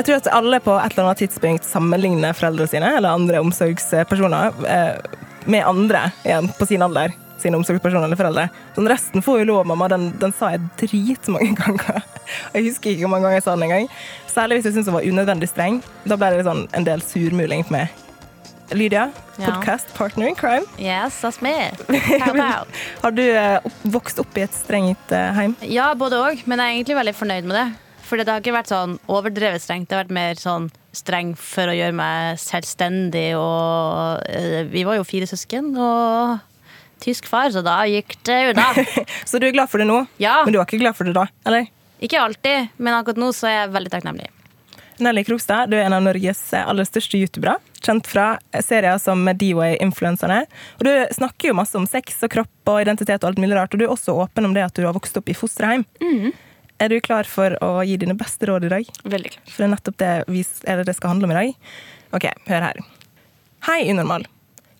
Jeg 0.00 0.06
tror 0.08 0.16
at 0.22 0.28
alle 0.32 0.60
på 0.64 0.72
et 0.80 0.94
eller 0.94 1.10
annet 1.10 1.18
tidspunkt 1.20 1.66
sammenligner 1.68 2.32
foreldrene 2.32 2.70
sine 2.72 2.88
eller 2.96 3.12
andre 3.18 3.40
omsorgspersoner 3.44 4.54
eh, 4.64 4.94
med 5.50 5.66
andre 5.68 6.06
igjen 6.24 6.48
på 6.56 6.68
sin 6.70 6.80
alder. 6.86 7.12
Sine 7.40 7.56
omsorgspersoner 7.60 8.04
eller 8.08 8.16
foreldre. 8.20 8.46
Sånn 8.76 8.88
resten 8.88 9.22
får 9.24 9.42
jo 9.42 9.48
lov, 9.50 9.66
mamma. 9.68 9.88
Den, 9.92 10.06
den 10.20 10.32
sa 10.36 10.54
jeg 10.54 10.64
dritmange 10.80 11.52
ganger. 11.60 12.00
Jeg 12.54 12.66
husker 12.70 12.94
ikke 12.94 13.04
hvor 13.04 13.12
mange 13.14 13.28
ganger 13.28 13.38
jeg 13.42 13.44
sa 13.48 13.56
den 13.58 13.66
engang. 13.68 13.88
Særlig 14.30 14.58
hvis 14.60 14.70
jeg 14.70 14.76
syntes 14.78 14.88
hun 14.92 14.96
var 14.98 15.08
unødvendig 15.08 15.48
streng. 15.52 15.78
Da 16.08 16.16
ble 16.20 16.32
det 16.38 16.46
sånn 16.48 16.64
en 16.76 16.88
del 16.88 17.04
surmuling 17.04 17.66
på 17.68 17.76
meg. 17.76 17.92
Lydia, 18.72 19.08
Ja. 19.40 19.50
podcast 19.50 19.88
partner 19.96 20.28
in 20.30 20.36
crime. 20.38 20.64
Yes, 20.78 21.16
that's 21.24 21.40
me. 21.44 21.72
Har 23.02 23.10
du 23.16 23.22
eh, 23.24 23.58
vokst 23.90 24.20
opp 24.22 24.36
i 24.38 24.44
et 24.46 24.54
strengt 24.54 25.12
eh, 25.16 25.30
heim? 25.36 25.56
Ja, 25.66 25.90
både 25.98 26.20
òg, 26.22 26.44
men 26.46 26.60
jeg 26.62 26.68
er 26.68 26.76
egentlig 26.78 27.00
veldig 27.00 27.16
fornøyd 27.18 27.48
med 27.50 27.56
det. 27.58 27.68
For 28.10 28.18
det 28.18 28.26
har 28.26 28.40
ikke 28.42 28.56
vært 28.56 28.70
sånn 28.72 28.96
overdrevet 29.06 29.62
strengt. 29.62 29.86
Det 29.86 29.94
har 29.94 30.02
vært 30.02 30.16
mer 30.16 30.38
sånn 30.40 30.64
streng 30.98 31.28
for 31.38 31.70
å 31.70 31.74
gjøre 31.76 31.94
meg 31.94 32.40
selvstendig. 32.42 33.28
Og 33.38 34.24
eh, 34.26 34.64
vi 34.72 34.82
var 34.88 34.98
jo 34.98 35.04
fire 35.06 35.28
søsken 35.30 35.68
og 35.78 36.40
tysk 37.00 37.30
far, 37.30 37.52
så 37.54 37.62
da 37.64 37.78
gikk 37.88 38.16
det 38.28 38.40
unna. 38.50 38.66
Så 39.30 39.38
du 39.40 39.46
er 39.46 39.54
glad 39.54 39.70
for 39.72 39.80
det 39.80 39.86
nå, 39.88 40.02
Ja. 40.20 40.40
men 40.44 40.52
du 40.52 40.58
var 40.60 40.66
ikke 40.66 40.82
glad 40.82 40.98
for 40.98 41.08
det 41.08 41.14
da? 41.16 41.22
eller? 41.48 41.70
Ikke 42.02 42.18
alltid, 42.20 42.74
men 42.76 42.92
akkurat 42.98 43.16
nå 43.22 43.30
så 43.36 43.46
er 43.48 43.54
jeg 43.60 43.70
veldig 43.78 43.92
takknemlig. 43.94 44.26
Nelly 45.00 45.22
Krogstad, 45.24 45.70
du 45.72 45.78
er 45.78 45.86
en 45.86 45.96
av 45.96 46.02
Norges 46.04 46.42
aller 46.60 46.84
største 46.84 47.16
youtubere. 47.16 47.54
Kjent 47.80 48.04
fra 48.10 48.26
serier 48.60 48.98
som 49.00 49.22
D-Way-influenserne. 49.24 50.42
Og 50.76 50.84
du 50.84 50.90
snakker 51.16 51.48
jo 51.54 51.56
masse 51.56 51.78
om 51.80 51.86
sex 51.88 52.18
og 52.26 52.34
kropp 52.34 52.68
og 52.74 52.82
identitet 52.82 53.22
og 53.24 53.30
alt 53.30 53.40
mulig 53.40 53.56
rart. 53.56 53.72
Og 53.72 53.80
du 53.80 53.86
er 53.86 53.94
også 53.94 54.12
åpen 54.20 54.50
om 54.50 54.52
det 54.56 54.66
at 54.66 54.76
du 54.76 54.84
har 54.84 54.92
vokst 54.96 55.16
opp 55.16 55.32
i 55.32 55.36
fosterheim. 55.40 55.86
Er 56.80 56.88
du 56.88 56.96
klar 57.04 57.28
for 57.28 57.52
å 57.60 57.82
gi 57.84 57.98
dine 58.00 58.14
beste 58.16 58.46
råd 58.48 58.64
i 58.64 58.70
dag? 58.72 58.86
Veldig 59.04 59.30
klar. 59.34 59.42
For 59.50 59.60
det 59.60 59.66
er 59.66 59.72
nettopp 59.74 59.96
det 60.00 60.12
vi, 60.32 60.44
eller 60.64 60.86
det 60.88 60.94
skal 60.96 61.12
handle 61.12 61.28
om 61.28 61.34
i 61.34 61.36
dag. 61.36 61.72
Ok, 62.16 62.24
hør 62.48 62.64
her. 62.64 62.80
Hei, 63.66 63.82
unormal. 63.92 64.24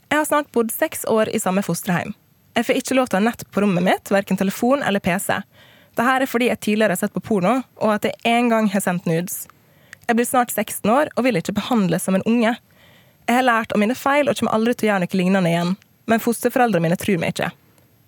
Jeg 0.08 0.16
har 0.16 0.24
snart 0.24 0.48
bodd 0.56 0.72
seks 0.72 1.04
år 1.12 1.28
i 1.28 1.40
samme 1.42 1.60
fosterheim. 1.62 2.14
Jeg 2.56 2.66
får 2.66 2.78
ikke 2.80 2.96
lov 2.96 3.10
til 3.10 3.18
å 3.18 3.20
ha 3.20 3.26
nett 3.28 3.44
på 3.52 3.60
rommet 3.60 3.84
mitt, 3.84 4.08
verken 4.08 4.40
telefon 4.40 4.80
eller 4.82 5.04
PC. 5.04 5.42
Dette 5.92 6.14
er 6.16 6.24
fordi 6.30 6.48
jeg 6.48 6.62
tidligere 6.64 6.96
har 6.96 7.02
sett 7.02 7.12
på 7.12 7.22
porno, 7.26 7.58
og 7.84 7.92
at 7.92 8.08
jeg 8.08 8.16
en 8.32 8.48
gang 8.48 8.70
har 8.72 8.82
sendt 8.82 9.04
nudes. 9.10 9.44
Jeg 10.06 10.16
blir 10.16 10.26
snart 10.26 10.54
16 10.56 10.88
år 10.90 11.12
og 11.14 11.26
vil 11.28 11.36
ikke 11.38 11.54
behandles 11.58 12.08
som 12.08 12.16
en 12.16 12.24
unge. 12.26 12.54
Jeg 13.28 13.36
har 13.36 13.44
lært 13.44 13.76
av 13.76 13.82
mine 13.82 13.94
feil 13.94 14.32
og 14.32 14.40
kommer 14.40 14.56
aldri 14.56 14.72
til 14.74 14.88
å 14.88 14.94
gjøre 14.94 15.04
noe 15.04 15.20
lignende 15.20 15.52
igjen, 15.52 15.76
men 16.08 16.24
fosterforeldrene 16.24 16.88
mine 16.88 16.98
tror 16.98 17.20
meg 17.20 17.36
ikke. 17.36 17.52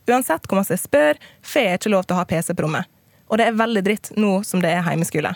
Uansett 0.09 0.48
hvor 0.48 0.63
masse 0.63 0.75
jeg 0.75 0.83
spør, 0.87 1.20
får 1.45 1.69
jeg 1.69 1.83
ikke 1.83 1.93
lov 1.93 2.09
til 2.09 2.17
å 2.17 2.23
ha 2.23 2.27
PC 2.33 2.57
på 2.57 2.65
rommet. 2.65 2.89
Og 3.33 3.41
det 3.41 3.49
er 3.49 3.57
veldig 3.57 3.83
dritt 3.87 4.13
nå 4.21 4.43
som 4.45 4.61
det 4.61 4.75
er 4.77 4.85
heimeskole. 4.85 5.33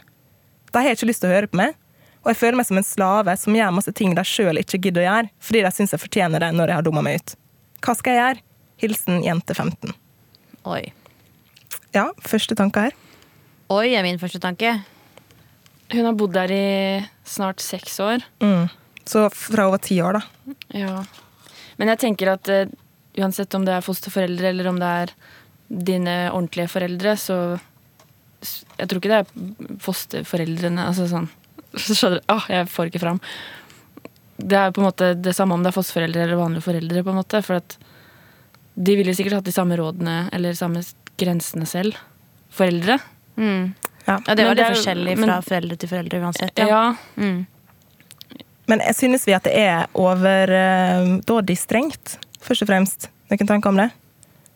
De 0.68 0.82
har 0.84 0.92
ikke 0.92 1.08
lyst 1.08 1.24
til 1.24 1.32
å 1.32 1.36
høre 1.38 1.48
på 1.48 1.56
meg, 1.56 1.72
og 2.20 2.32
jeg 2.32 2.40
føler 2.42 2.58
meg 2.58 2.66
som 2.68 2.80
en 2.80 2.84
slave 2.84 3.36
som 3.40 3.56
gjør 3.56 3.72
masse 3.72 3.92
ting 3.96 4.12
de 4.18 4.24
sjøl 4.26 4.60
ikke 4.60 4.80
gidder 4.84 5.04
å 5.04 5.06
gjøre, 5.06 5.30
fordi 5.40 5.62
de 5.64 5.72
syns 5.72 5.94
jeg 5.94 6.02
fortjener 6.02 6.42
det 6.42 6.50
når 6.58 6.72
jeg 6.72 6.80
har 6.80 6.84
dumma 6.84 7.04
meg 7.06 7.22
ut. 7.22 7.36
Hva 7.86 7.94
skal 7.96 8.12
jeg 8.12 8.20
gjøre? 8.20 8.42
Hilsen 8.82 9.22
jente 9.24 9.56
15. 9.56 9.94
Oi. 10.68 10.82
Ja, 11.96 12.10
første 12.20 12.56
tanke 12.58 12.88
her. 12.88 12.96
Oi 13.72 13.94
er 13.96 14.04
min 14.04 14.20
første 14.20 14.42
tanke. 14.42 14.74
Hun 15.94 16.04
har 16.04 16.18
bodd 16.18 16.34
der 16.34 16.52
i 16.52 16.66
snart 17.24 17.62
seks 17.64 17.96
år. 18.02 18.26
Mm. 18.42 18.66
Så 19.06 19.28
fra 19.30 19.68
over 19.70 19.80
ti 19.80 19.96
år, 20.02 20.18
da. 20.18 20.56
Ja. 20.74 20.98
Men 21.78 21.94
jeg 21.94 22.02
tenker 22.02 22.34
at 22.34 22.50
uh, 22.50 22.66
uansett 23.16 23.54
om 23.56 23.64
det 23.64 23.78
er 23.78 23.86
fosterforeldre 23.86 24.50
eller 24.50 24.68
om 24.68 24.82
det 24.82 24.92
er 25.04 25.14
dine 25.66 26.16
ordentlige 26.32 26.74
foreldre, 26.74 27.14
så 27.18 27.38
Jeg 28.78 28.88
tror 28.88 29.00
ikke 29.00 29.12
det 29.12 29.20
er 29.20 29.78
fosterforeldrene 29.82 30.84
Altså 30.86 31.06
sånn 31.10 31.28
Skjønner 31.76 32.20
du? 32.20 32.26
Åh, 32.32 32.44
jeg 32.52 32.68
får 32.72 32.90
ikke 32.90 33.00
fram. 33.02 33.20
Det 34.36 34.56
er 34.60 34.70
på 34.72 34.80
en 34.82 34.86
måte 34.88 35.10
det 35.20 35.32
samme 35.36 35.56
om 35.56 35.62
det 35.64 35.70
er 35.72 35.76
fosterforeldre 35.76 36.22
eller 36.26 36.36
vanlige 36.40 36.64
foreldre. 36.64 37.02
på 37.04 37.10
en 37.12 37.18
måte, 37.20 37.42
For 37.44 37.56
at 37.60 37.76
de 38.76 38.96
ville 38.96 39.14
sikkert 39.16 39.38
hatt 39.38 39.44
de 39.48 39.52
samme 39.56 39.76
rådene 39.80 40.28
eller 40.36 40.52
samme 40.56 40.82
grensene 41.16 41.64
selv. 41.68 41.96
Foreldre. 42.52 42.98
Mm. 43.36 43.74
Ja. 44.06 44.18
Ja, 44.26 44.34
det 44.34 44.44
var 44.46 44.54
litt 44.54 44.64
er- 44.66 44.74
forskjellig 44.76 45.16
men- 45.18 45.28
fra 45.28 45.38
foreldre 45.42 45.76
til 45.80 45.88
foreldre 45.88 46.20
uansett. 46.22 46.58
Ja. 46.60 46.66
Ja. 46.68 46.82
Mm. 47.16 47.46
Men 48.68 48.80
jeg 48.80 48.94
synes 48.98 49.24
vi 49.26 49.32
at 49.36 49.44
det 49.44 49.54
er 49.56 49.86
overdådig 49.94 51.56
strengt, 51.60 52.16
først 52.42 52.62
og 52.64 52.68
fremst. 52.70 53.08
Noen 53.30 53.46
tanker 53.48 53.68
om 53.72 53.76
det? 53.80 53.90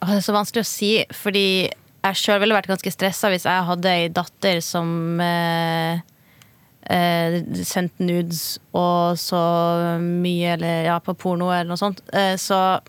Åh, 0.03 0.09
Det 0.09 0.17
er 0.17 0.25
så 0.25 0.33
vanskelig 0.35 0.65
å 0.65 0.69
si, 0.69 0.91
fordi 1.13 1.71
jeg 2.05 2.17
sjøl 2.17 2.41
ville 2.41 2.55
vært 2.57 2.71
ganske 2.71 2.93
stressa 2.95 3.29
hvis 3.33 3.45
jeg 3.45 3.67
hadde 3.69 3.91
ei 3.93 4.09
datter 4.09 4.61
som 4.65 5.21
eh, 5.21 6.01
eh, 6.89 7.41
sendte 7.67 8.07
nudes 8.07 8.59
og 8.73 9.19
så 9.21 9.41
mye 10.01 10.55
eller 10.57 10.87
ja, 10.89 10.99
på 11.05 11.15
porno 11.19 11.51
eller 11.53 11.69
noe 11.73 11.81
sånt. 11.81 12.01
Eh, 12.13 12.37
så 12.41 12.81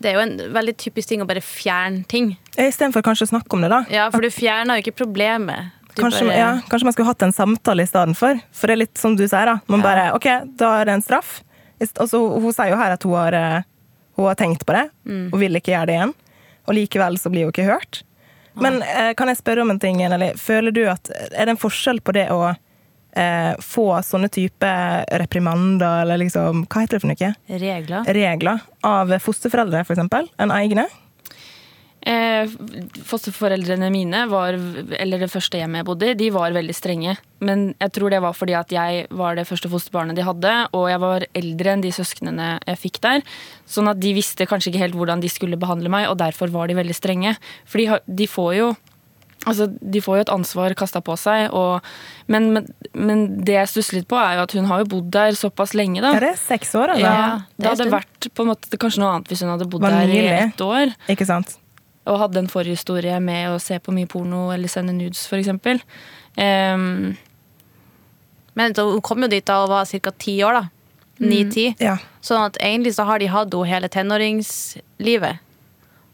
det 0.00 0.12
er 0.12 0.16
jo 0.16 0.22
en 0.24 0.52
veldig 0.56 0.76
typisk 0.80 1.08
ting 1.12 1.20
å 1.24 1.28
bare 1.28 1.42
fjerne 1.44 2.04
ting. 2.08 2.34
Istedenfor 2.56 3.04
kanskje 3.04 3.26
å 3.28 3.32
snakke 3.34 3.56
om 3.56 3.64
det, 3.66 3.68
da. 3.72 3.82
Ja, 3.92 4.06
For 4.12 4.24
du 4.24 4.30
fjerner 4.32 4.78
jo 4.78 4.84
ikke 4.86 4.96
problemet. 5.02 5.72
Kanskje, 5.98 6.24
bare- 6.28 6.38
ja, 6.38 6.50
kanskje 6.70 6.86
man 6.88 6.94
skulle 6.94 7.10
hatt 7.10 7.22
en 7.26 7.34
samtale 7.36 7.82
i 7.84 7.88
stedet 7.90 8.16
for. 8.16 8.38
For 8.56 8.70
det 8.70 8.76
er 8.76 8.80
litt 8.86 8.96
som 9.00 9.16
du 9.18 9.26
sier, 9.28 9.44
da. 9.50 9.58
Man 9.68 9.80
Ja. 9.80 9.84
bare 9.84 10.04
OK, 10.14 10.28
da 10.56 10.80
er 10.80 10.84
det 10.86 10.94
en 10.94 11.02
straff. 11.02 11.42
Altså, 11.80 12.20
hun 12.40 12.52
sier 12.52 12.70
jo 12.70 12.76
her 12.76 12.92
at 12.92 13.02
hun 13.02 13.12
har, 13.16 13.34
eh, 13.34 13.62
hun 14.16 14.26
har 14.26 14.34
tenkt 14.36 14.64
på 14.64 14.72
det, 14.72 14.90
Mm. 15.06 15.30
og 15.32 15.38
vil 15.40 15.52
ikke 15.56 15.72
gjøre 15.74 15.86
det 15.86 15.96
igjen. 15.98 16.14
Og 16.68 16.74
likevel 16.74 17.18
så 17.18 17.30
blir 17.30 17.44
hun 17.44 17.52
ikke 17.52 17.66
hørt. 17.68 18.02
Men 18.54 18.80
eh, 18.82 19.12
kan 19.18 19.30
jeg 19.30 19.38
spørre 19.40 19.62
om 19.62 19.70
en 19.70 19.80
ting, 19.82 20.00
Nelly? 20.00 20.32
føler 20.40 20.74
du 20.74 20.82
at 20.90 21.10
Er 21.12 21.46
det 21.46 21.54
en 21.54 21.60
forskjell 21.60 22.00
på 22.02 22.14
det 22.16 22.26
å 22.34 22.40
eh, 22.50 23.52
få 23.62 23.86
sånne 24.06 24.30
type 24.32 24.72
reprimander, 25.22 26.02
eller 26.04 26.22
liksom 26.24 26.64
Hva 26.66 26.84
heter 26.84 26.98
det 26.98 27.04
for 27.04 27.12
noe? 27.12 27.60
Regler. 27.62 28.10
Regler 28.16 28.66
av 28.86 29.14
fosterforeldre, 29.22 29.84
for 29.86 29.96
eksempel, 29.96 30.30
enn 30.40 30.54
egne? 30.54 30.88
Eh, 32.00 32.48
fosterforeldrene 33.04 33.90
mine, 33.92 34.22
var, 34.30 34.56
eller 34.96 35.20
det 35.20 35.28
første 35.28 35.58
hjemmet 35.60 35.82
jeg 35.82 35.88
bodde 35.90 36.08
i, 36.08 36.16
de 36.16 36.30
var 36.32 36.54
veldig 36.56 36.72
strenge. 36.76 37.16
Men 37.44 37.74
jeg 37.80 37.92
tror 37.92 38.12
det 38.14 38.22
var 38.24 38.36
fordi 38.36 38.54
at 38.56 38.72
jeg 38.72 39.02
var 39.12 39.36
det 39.36 39.44
første 39.48 39.68
fosterbarnet 39.68 40.16
de 40.16 40.24
hadde, 40.24 40.54
og 40.76 40.86
jeg 40.88 41.02
var 41.02 41.26
eldre 41.36 41.74
enn 41.74 41.84
de 41.84 41.92
søsknene 41.92 42.54
jeg 42.64 42.80
fikk 42.80 43.02
der. 43.04 43.24
Sånn 43.68 43.90
at 43.92 44.00
de 44.00 44.14
visste 44.16 44.48
kanskje 44.48 44.72
ikke 44.72 44.84
helt 44.86 44.96
hvordan 44.96 45.20
de 45.20 45.28
skulle 45.32 45.60
behandle 45.60 45.92
meg, 45.92 46.08
og 46.08 46.16
derfor 46.22 46.52
var 46.54 46.72
de 46.72 46.78
veldig 46.80 46.96
strenge. 46.96 47.34
For 47.68 47.82
de, 47.82 48.00
de 48.06 48.30
får 48.30 48.54
jo 48.60 48.70
Altså, 49.48 49.70
De 49.80 50.02
får 50.04 50.18
jo 50.18 50.24
et 50.26 50.32
ansvar 50.34 50.74
kasta 50.76 51.00
på 51.00 51.14
seg, 51.16 51.46
og, 51.56 51.80
men, 52.28 52.50
men, 52.52 52.66
men 52.92 53.22
det 53.40 53.54
jeg 53.54 53.70
stusser 53.72 53.96
litt 53.96 54.08
på, 54.10 54.18
er 54.20 54.36
jo 54.36 54.42
at 54.44 54.52
hun 54.52 54.68
har 54.68 54.82
jo 54.82 54.88
bodd 54.92 55.06
der 55.16 55.32
såpass 55.32 55.72
lenge. 55.72 56.02
da. 56.04 56.10
Er 56.12 56.26
det 56.26 56.34
seks 56.42 56.74
år, 56.76 56.92
altså? 56.92 57.06
Ja, 57.06 57.38
det 57.56 57.64
Det 57.64 57.70
hadde 57.70 57.86
vært 57.94 58.28
på 58.36 58.44
en 58.44 58.50
måte 58.52 58.80
kanskje 58.84 59.00
noe 59.00 59.14
annet 59.14 59.32
hvis 59.32 59.40
hun 59.40 59.54
hadde 59.54 59.68
bodd 59.72 59.86
der 59.88 60.12
i 60.12 60.20
ett 60.42 60.60
år 60.60 60.92
Ikke 61.08 61.24
sant? 61.24 61.56
Og 62.10 62.18
hadde 62.24 62.42
en 62.42 62.50
forhistorie 62.50 63.16
med 63.22 63.52
å 63.52 63.58
se 63.62 63.78
på 63.78 63.94
mye 63.94 64.08
porno 64.10 64.48
eller 64.54 64.70
sende 64.70 64.94
nudes, 64.96 65.26
f.eks. 65.30 65.50
Um, 66.36 67.14
Men 68.58 68.74
så 68.74 68.88
hun 68.90 69.02
kom 69.06 69.22
jo 69.22 69.30
dit 69.30 69.46
da 69.46 69.60
hun 69.62 69.70
var 69.70 69.86
ca. 69.86 70.12
ti 70.18 70.40
år. 70.44 70.58
da. 70.60 70.64
Ni-ti. 71.20 71.70
Ja. 71.78 71.98
Sånn 72.24 72.42
at 72.48 72.58
egentlig 72.64 72.94
så 72.96 73.04
har 73.08 73.20
de 73.20 73.28
hatt 73.30 73.52
henne 73.52 73.68
hele 73.68 73.88
tenåringslivet. 73.92 75.46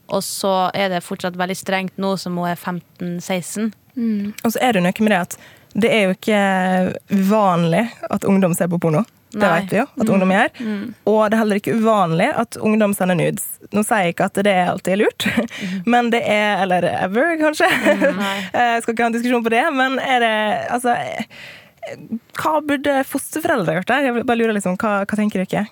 Og 0.06 0.23
så 0.23 0.70
er 0.75 0.91
det 0.93 1.05
fortsatt 1.06 1.38
veldig 1.38 1.56
strengt 1.59 1.99
nå 1.99 2.15
som 2.20 2.37
hun 2.38 2.50
er 2.50 2.59
15-16. 2.59 3.73
Og 4.44 4.53
så 4.53 4.62
er 4.62 4.76
det 4.76 4.85
noe 4.85 5.03
med 5.03 5.15
det 5.15 5.23
at 5.25 5.38
det 5.76 5.91
er 5.93 6.06
jo 6.06 6.15
ikke 6.15 6.43
vanlig 7.29 7.85
at 8.11 8.25
ungdom 8.25 8.55
ser 8.56 8.70
på 8.73 8.79
porno. 8.81 9.03
Det 9.34 9.43
Nei. 9.43 9.49
vet 9.61 9.73
vi 9.75 9.78
jo 9.81 9.84
at 10.00 10.11
ungdom 10.14 10.31
gjør. 10.32 10.50
Og 11.11 11.19
det 11.26 11.34
er 11.37 11.40
heller 11.43 11.58
ikke 11.61 11.75
uvanlig 11.76 12.28
at 12.40 12.56
ungdom 12.62 12.94
sender 12.96 13.19
nudes. 13.19 13.44
Nå 13.75 13.82
sier 13.84 14.06
jeg 14.06 14.14
ikke 14.14 14.28
at 14.31 14.38
det 14.46 14.55
alltid 14.62 14.93
er 14.94 15.00
lurt, 15.02 15.26
men 15.93 16.08
det 16.14 16.23
er 16.31 16.62
Eller 16.62 16.87
ever, 16.93 17.34
kanskje. 17.43 17.67
Jeg 17.69 18.81
skal 18.82 18.94
ikke 18.94 19.02
ha 19.02 19.11
en 19.11 19.17
diskusjon 19.19 19.44
på 19.44 19.52
det, 19.52 19.64
men 19.75 19.99
er 20.00 20.23
det 20.23 20.32
Altså 20.78 20.94
eh, 20.94 21.26
Hva 22.38 22.56
burde 22.64 23.00
fosterforeldre 23.06 23.76
gjort 23.81 23.90
der? 23.93 24.08
Jeg 24.08 24.26
bare 24.26 24.40
lurer 24.40 24.56
liksom, 24.56 24.78
hva, 24.81 25.00
hva 25.05 25.19
tenker 25.19 25.43
dere? 25.44 25.67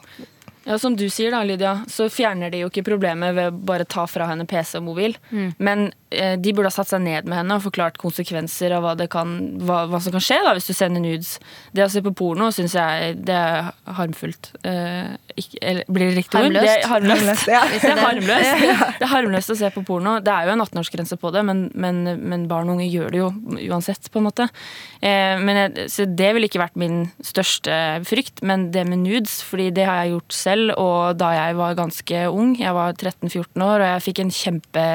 ja, 0.64 0.78
som 0.80 0.94
du 0.96 1.06
sier 1.12 1.30
da, 1.34 1.42
Lydia, 1.44 1.74
så 1.92 2.06
fjerner 2.08 2.48
de 2.50 2.62
jo 2.62 2.70
ikke 2.70 2.86
problemet 2.86 3.34
ved 3.36 3.50
å 3.50 3.56
bare 3.68 3.84
ta 3.84 4.06
fra 4.08 4.30
henne 4.30 4.46
PC 4.48 4.78
og 4.80 4.86
mobil. 4.86 5.12
Men 5.58 5.90
eh, 5.90 5.92
de 6.40 6.54
burde 6.54 6.70
ha 6.70 6.74
satt 6.74 6.90
seg 6.90 7.02
ned 7.04 7.28
med 7.28 7.38
henne 7.40 7.58
og 7.58 7.64
forklart 7.66 7.98
konsekvenser 8.00 8.74
av 8.76 8.84
hva, 8.84 8.94
det 8.98 9.08
kan, 9.12 9.34
hva, 9.64 9.84
hva 9.90 10.00
som 10.02 10.14
kan 10.14 10.24
skje 10.24 10.40
da, 10.44 10.54
hvis 10.56 10.68
du 10.70 10.74
sender 10.76 11.02
nudes. 11.04 11.36
Det 11.74 11.84
å 11.84 11.90
se 11.92 12.02
på 12.04 12.14
porno 12.16 12.50
syns 12.54 12.76
jeg 12.76 13.18
det 13.26 13.34
er 13.36 13.70
harmfullt. 13.98 14.50
Eh, 14.66 15.14
ikke, 15.34 15.58
eller, 15.60 15.88
blir 15.90 16.10
det 16.10 16.18
riktig 16.22 16.40
ord? 16.40 16.56
Det 16.56 16.70
er 16.70 16.86
harmløst. 16.90 17.48
Ja. 17.50 17.62
Det 17.70 17.90
er 17.90 18.02
harmløst. 18.02 18.64
Det 18.98 19.06
er 19.06 19.10
harmløst 19.10 19.52
å 19.52 19.56
se 19.58 19.68
på 19.74 19.82
porno. 19.86 20.16
Det 20.24 20.32
er 20.32 20.48
jo 20.48 20.54
en 20.54 20.62
18-årsgrense 20.62 21.18
på 21.20 21.30
det, 21.34 21.42
men, 21.46 21.64
men, 21.74 22.02
men 22.22 22.46
barn 22.50 22.70
og 22.70 22.78
unge 22.78 22.88
gjør 22.88 23.12
det 23.12 23.20
jo 23.20 23.30
uansett, 23.72 24.08
på 24.12 24.20
en 24.20 24.26
måte. 24.28 24.48
Eh, 25.00 25.40
men 25.42 25.60
jeg, 25.60 25.88
så 25.92 26.06
det 26.08 26.30
ville 26.36 26.50
ikke 26.50 26.62
vært 26.62 26.78
min 26.80 27.04
største 27.24 27.78
frykt, 28.08 28.44
men 28.46 28.68
det 28.74 28.86
med 28.88 29.02
nudes, 29.04 29.40
fordi 29.46 29.70
det 29.74 29.88
har 29.88 30.02
jeg 30.02 30.14
gjort 30.14 30.38
selv, 30.38 30.76
og 30.80 31.18
da 31.20 31.32
jeg 31.36 31.58
var 31.60 31.78
ganske 31.78 32.26
ung, 32.30 32.54
jeg 32.60 32.76
var 32.76 32.94
13-14 32.94 33.66
år, 33.66 33.78
og 33.80 33.88
jeg 33.88 34.06
fikk 34.08 34.22
en 34.24 34.34
kjempe 34.34 34.86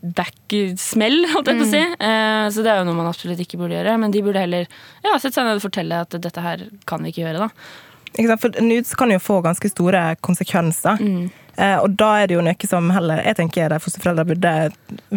backsmell, 0.00 1.24
holdt 1.32 1.50
jeg 1.50 1.58
på 1.58 1.66
å 1.66 1.70
si. 1.70 1.82
Eh, 1.82 2.44
så 2.54 2.64
det 2.64 2.70
er 2.70 2.80
jo 2.80 2.88
noe 2.88 2.98
man 2.98 3.10
absolutt 3.10 3.40
ikke 3.42 3.58
burde 3.60 3.76
gjøre. 3.76 3.96
Men 4.00 4.14
de 4.14 4.22
burde 4.24 4.44
heller 4.44 4.68
ja, 5.04 5.16
sette 5.16 5.34
seg 5.36 5.48
ned 5.48 5.58
og 5.58 5.64
fortelle 5.64 6.04
at 6.06 6.14
dette 6.14 6.44
her 6.44 6.66
kan 6.88 7.02
vi 7.02 7.12
ikke 7.12 7.24
gjøre, 7.24 7.48
da. 7.48 7.48
Ikke 8.14 8.28
sant? 8.30 8.44
For 8.44 8.60
nudes 8.62 8.92
kan 8.98 9.10
jo 9.10 9.22
få 9.22 9.40
ganske 9.44 9.70
store 9.72 10.04
konsekvenser. 10.24 11.02
Eh, 11.54 11.76
og 11.78 11.96
da 11.98 12.10
er 12.20 12.30
det 12.30 12.36
jo 12.36 12.44
noe 12.46 12.68
som 12.70 12.90
heller 12.94 13.22
jeg 13.22 13.38
tenker 13.38 13.70
de 13.70 13.80
fosterforeldre 13.82 14.26
burde 14.26 14.54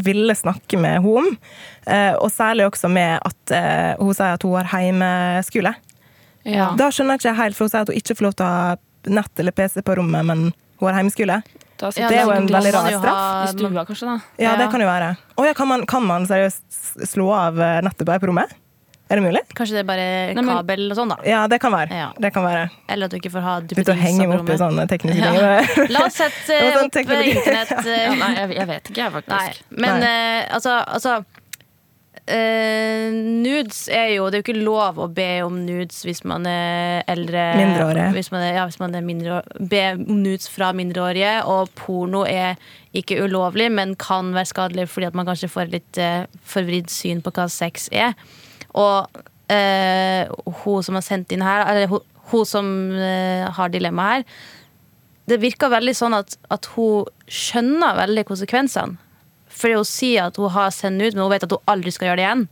ville 0.06 0.38
snakke 0.38 0.82
med 0.82 1.00
henne 1.00 1.22
om. 1.22 1.30
Eh, 1.86 2.14
og 2.18 2.32
særlig 2.34 2.68
også 2.70 2.90
med 2.90 3.22
at 3.22 3.58
hun 4.02 4.14
sier 4.18 4.34
at 4.34 4.46
hun 4.46 4.58
har 4.58 4.72
heimeskole. 4.74 5.76
Ja. 6.48 6.72
Da 6.80 6.90
skjønner 6.94 7.18
jeg 7.18 7.26
ikke 7.26 7.40
helt, 7.42 7.58
for 7.58 7.68
hun 7.68 7.74
sier 7.74 7.86
at 7.86 7.92
hun 7.92 8.02
ikke 8.02 8.18
får 8.18 8.30
lov 8.30 8.38
til 8.40 8.48
å 8.48 8.52
ha 8.56 8.76
nett 9.08 9.42
eller 9.42 9.56
PC 9.56 9.84
på 9.86 9.98
rommet, 10.00 10.26
men 10.28 10.50
hun 10.80 10.90
har 10.90 10.98
heimeskole. 10.98 11.42
Da 11.78 11.90
Ja, 11.90 11.94
sitter 11.94 12.14
det 12.14 12.20
er 12.20 12.26
jo 12.26 12.36
en 12.36 12.48
veldig 12.50 12.74
rar 12.74 12.88
straff. 12.98 13.26
I 13.50 13.52
stua, 13.54 13.84
kanskje, 13.86 14.08
da. 14.10 14.20
Ja, 14.42 14.56
det 14.58 14.70
kan 14.74 14.82
jo 14.82 14.88
være. 14.90 15.12
Oh, 15.38 15.46
ja, 15.46 15.54
kan 15.58 15.70
man, 15.70 15.86
kan 15.90 16.06
man 16.06 16.26
seriøst 16.30 17.12
slå 17.12 17.30
av 17.38 17.60
eh, 17.62 17.82
nettet 17.86 18.08
bare 18.10 18.22
på 18.24 18.32
rommet? 18.32 18.56
Er 19.08 19.22
det 19.22 19.24
mulig? 19.24 19.40
Kanskje 19.56 19.78
det 19.78 19.84
er 19.86 19.88
bare 19.88 20.46
kabel 20.50 20.90
og 20.92 20.98
sånn, 20.98 21.12
da. 21.14 21.18
Ja, 21.24 21.46
det 21.48 21.62
kan 21.64 21.72
være. 21.72 21.96
Ja. 21.96 22.08
Det 22.20 22.32
kan 22.36 22.44
være. 22.44 22.66
Eller 22.92 23.08
at 23.08 23.14
du 23.14 23.20
ikke 23.22 23.32
får 23.38 23.46
ha 23.46 23.54
Begynte 23.64 23.94
å 23.94 24.00
henge 24.02 24.28
opp 24.36 24.50
i 24.52 24.58
sånne 24.60 24.84
tekniske 24.92 25.30
ting. 25.38 25.94
La 25.96 26.04
oss 26.10 26.18
sette 26.20 26.58
sånn 26.76 26.90
opp 26.90 27.00
eh, 27.16 27.30
internett 27.32 27.72
eh, 27.86 28.02
Ja, 28.04 28.16
nei, 28.20 28.32
jeg, 28.42 28.56
jeg 28.58 28.70
vet 28.74 28.92
ikke, 28.92 29.00
jeg, 29.06 29.14
faktisk. 29.16 29.62
Nei, 29.72 29.80
men 29.86 30.04
Nei. 30.04 30.12
Uh, 30.12 30.56
altså, 30.58 30.76
altså 30.98 31.16
eh, 32.32 33.14
Nudes 33.14 33.88
er 33.94 34.12
jo 34.16 34.28
Det 34.28 34.38
er 34.38 34.42
jo 34.42 34.46
ikke 34.46 34.66
lov 34.66 35.00
å 35.02 35.08
be 35.12 35.30
om 35.46 35.60
nudes 35.66 36.04
hvis 36.06 36.24
man 36.28 36.48
er 36.50 37.06
eldre. 37.10 37.46
Hvis 38.16 38.32
man 38.34 38.44
er, 38.46 38.58
ja, 38.60 38.66
hvis 38.68 38.80
man 38.82 38.98
er 38.98 39.06
mindre, 39.06 39.42
be 39.60 39.84
om 39.96 40.20
nudes 40.24 40.50
fra 40.52 40.74
mindreårige. 40.78 41.34
Og 41.50 41.72
porno 41.80 42.26
er 42.28 42.60
ikke 42.98 43.22
ulovlig, 43.24 43.70
men 43.74 43.96
kan 44.00 44.34
være 44.36 44.52
skadelig 44.52 44.90
fordi 44.92 45.10
at 45.10 45.18
man 45.18 45.28
kanskje 45.30 45.52
får 45.54 45.68
et 45.68 45.78
litt 45.78 46.02
uh, 46.02 46.28
forvridd 46.48 46.92
syn 46.94 47.24
på 47.26 47.34
hva 47.36 47.48
sex 47.52 47.90
er. 47.96 48.14
Og 48.78 49.08
uh, 49.14 50.54
hun 50.64 50.86
som 50.86 51.00
har 51.00 51.06
sendt 51.06 51.34
inn 51.34 51.46
her, 51.46 51.66
eller 51.68 51.92
hun, 51.92 52.06
hun 52.32 52.48
som 52.48 52.72
uh, 52.96 53.48
har 53.58 53.74
dilemmaet 53.74 54.22
her, 54.22 54.40
det 55.28 55.42
virker 55.44 55.72
veldig 55.74 55.94
sånn 55.96 56.16
at, 56.16 56.38
at 56.54 56.70
hun 56.76 57.08
skjønner 57.28 57.98
veldig 58.00 58.24
konsekvensene. 58.30 59.07
Fordi 59.58 59.80
hun 59.80 59.88
sier 59.90 60.30
at 60.30 60.38
hun 60.40 60.54
har 60.54 60.72
sendt 60.76 61.04
ut, 61.04 61.16
men 61.16 61.26
hun 61.26 61.34
vet 61.34 61.46
at 61.48 61.56
hun 61.56 61.74
aldri 61.74 61.94
skal 61.94 62.12
gjøre 62.12 62.22
det 62.22 62.26
igjen. 62.28 62.48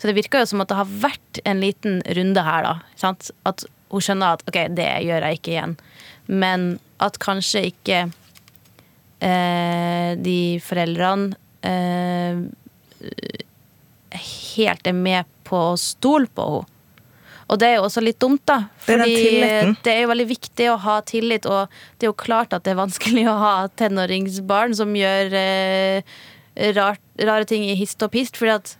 Så 0.00 0.08
det 0.08 0.16
virker 0.16 0.42
jo 0.42 0.50
som 0.52 0.62
at 0.64 0.70
det 0.70 0.78
har 0.78 0.96
vært 1.02 1.42
en 1.44 1.60
liten 1.60 2.00
runde 2.16 2.44
her, 2.44 2.66
da. 2.66 2.74
Sant? 3.00 3.30
At 3.48 3.64
hun 3.90 4.04
skjønner 4.04 4.36
at 4.36 4.44
ok, 4.48 4.62
det 4.76 4.88
gjør 5.06 5.26
jeg 5.26 5.40
ikke 5.40 5.54
igjen. 5.54 5.76
Men 6.30 6.66
at 7.02 7.18
kanskje 7.22 7.66
ikke 7.72 8.00
eh, 9.24 10.10
de 10.20 10.40
foreldrene 10.64 11.34
eh, 11.66 12.44
helt 14.50 14.90
er 14.90 14.96
med 14.96 15.28
på 15.48 15.64
å 15.72 15.80
stole 15.80 16.30
på 16.32 16.50
henne. 16.52 16.76
Og 17.50 17.58
det 17.58 17.66
er 17.66 17.80
jo 17.80 17.86
også 17.88 18.02
litt 18.04 18.20
dumt, 18.22 18.44
da. 18.46 18.60
Det 18.86 18.94
er 18.94 19.72
det 19.82 19.90
er 19.90 20.04
jo 20.04 20.10
veldig 20.12 20.26
viktig 20.30 20.68
å 20.70 20.76
ha 20.84 21.00
tillit, 21.02 21.48
og 21.50 21.72
det 21.98 22.06
er 22.06 22.12
jo 22.12 22.18
klart 22.22 22.54
at 22.54 22.62
det 22.62 22.76
er 22.76 22.78
vanskelig 22.78 23.24
å 23.26 23.34
ha 23.40 23.54
tenåringsbarn 23.80 24.76
som 24.78 24.94
gjør 24.94 25.34
eh, 25.34 26.12
rart, 26.76 27.00
rare 27.20 27.46
ting 27.48 27.64
i 27.68 27.76
hist 27.78 28.02
og 28.06 28.12
pist, 28.14 28.36
fordi 28.40 28.56
at 28.58 28.74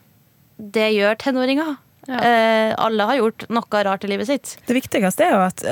det 0.61 0.91
gjør 0.97 1.17
tenåringer. 1.23 1.77
Eh, 2.11 2.73
alle 2.81 3.05
har 3.07 3.19
gjort 3.21 3.45
noe 3.53 3.81
rart 3.87 4.05
i 4.05 4.09
livet 4.11 4.27
sitt. 4.27 4.55
Det 4.67 4.75
viktigste 4.75 5.27
er 5.27 5.35
jo 5.37 5.43
at, 5.45 5.63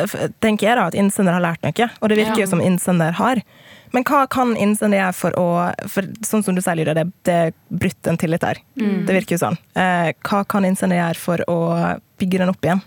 tenker 0.44 0.69
jeg 0.69 0.76
da, 0.78 0.84
at 0.90 0.96
innsender 0.99 1.34
har 1.34 1.43
lært 1.43 1.64
noe, 1.66 1.88
og 2.00 2.12
det 2.12 2.19
virker 2.20 2.38
Ja. 2.38 2.44
jo 2.44 2.50
som 2.52 2.60
innsender 2.62 3.16
har. 3.19 3.40
Men 3.93 4.05
hva 4.05 4.26
kan 4.28 4.52
innsender 4.60 5.00
gjøre 5.00 5.14
for 5.16 5.32
å 5.40 5.46
for 5.88 6.02
Sånn 6.22 6.44
som 6.44 6.55
du 6.55 6.60
sier, 6.60 6.76
Lydia, 6.76 6.93
det, 6.94 7.06
det 7.25 7.32
er 7.32 7.52
brutt 7.72 8.06
en 8.06 8.19
tillit 8.20 8.44
der. 8.44 8.61
Det 8.76 9.14
virker 9.16 9.37
jo 9.38 9.40
sånn. 9.46 9.56
Eh, 9.75 10.12
hva 10.28 10.43
kan 10.46 10.66
innsender 10.69 11.00
gjøre 11.00 11.16
for 11.16 11.43
å 11.49 11.58
bygge 12.20 12.38
den 12.44 12.52
opp 12.52 12.62
igjen? 12.69 12.82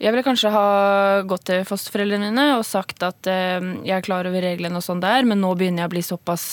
Jeg 0.00 0.10
ville 0.12 0.24
kanskje 0.26 0.50
ha 0.50 1.22
gått 1.28 1.44
til 1.48 1.62
fosterforeldrene 1.68 2.32
mine 2.32 2.46
og 2.56 2.64
sagt 2.66 3.04
at 3.06 3.28
eh, 3.30 3.60
jeg 3.84 3.98
er 4.00 4.02
klar 4.04 4.26
over 4.26 4.42
reglene 4.42 4.80
og 4.80 4.84
sånn 4.84 5.00
der, 5.04 5.28
men 5.28 5.40
nå 5.44 5.52
begynner 5.60 5.84
jeg 5.84 5.92
å 5.92 5.94
bli 5.94 6.02
såpass 6.08 6.48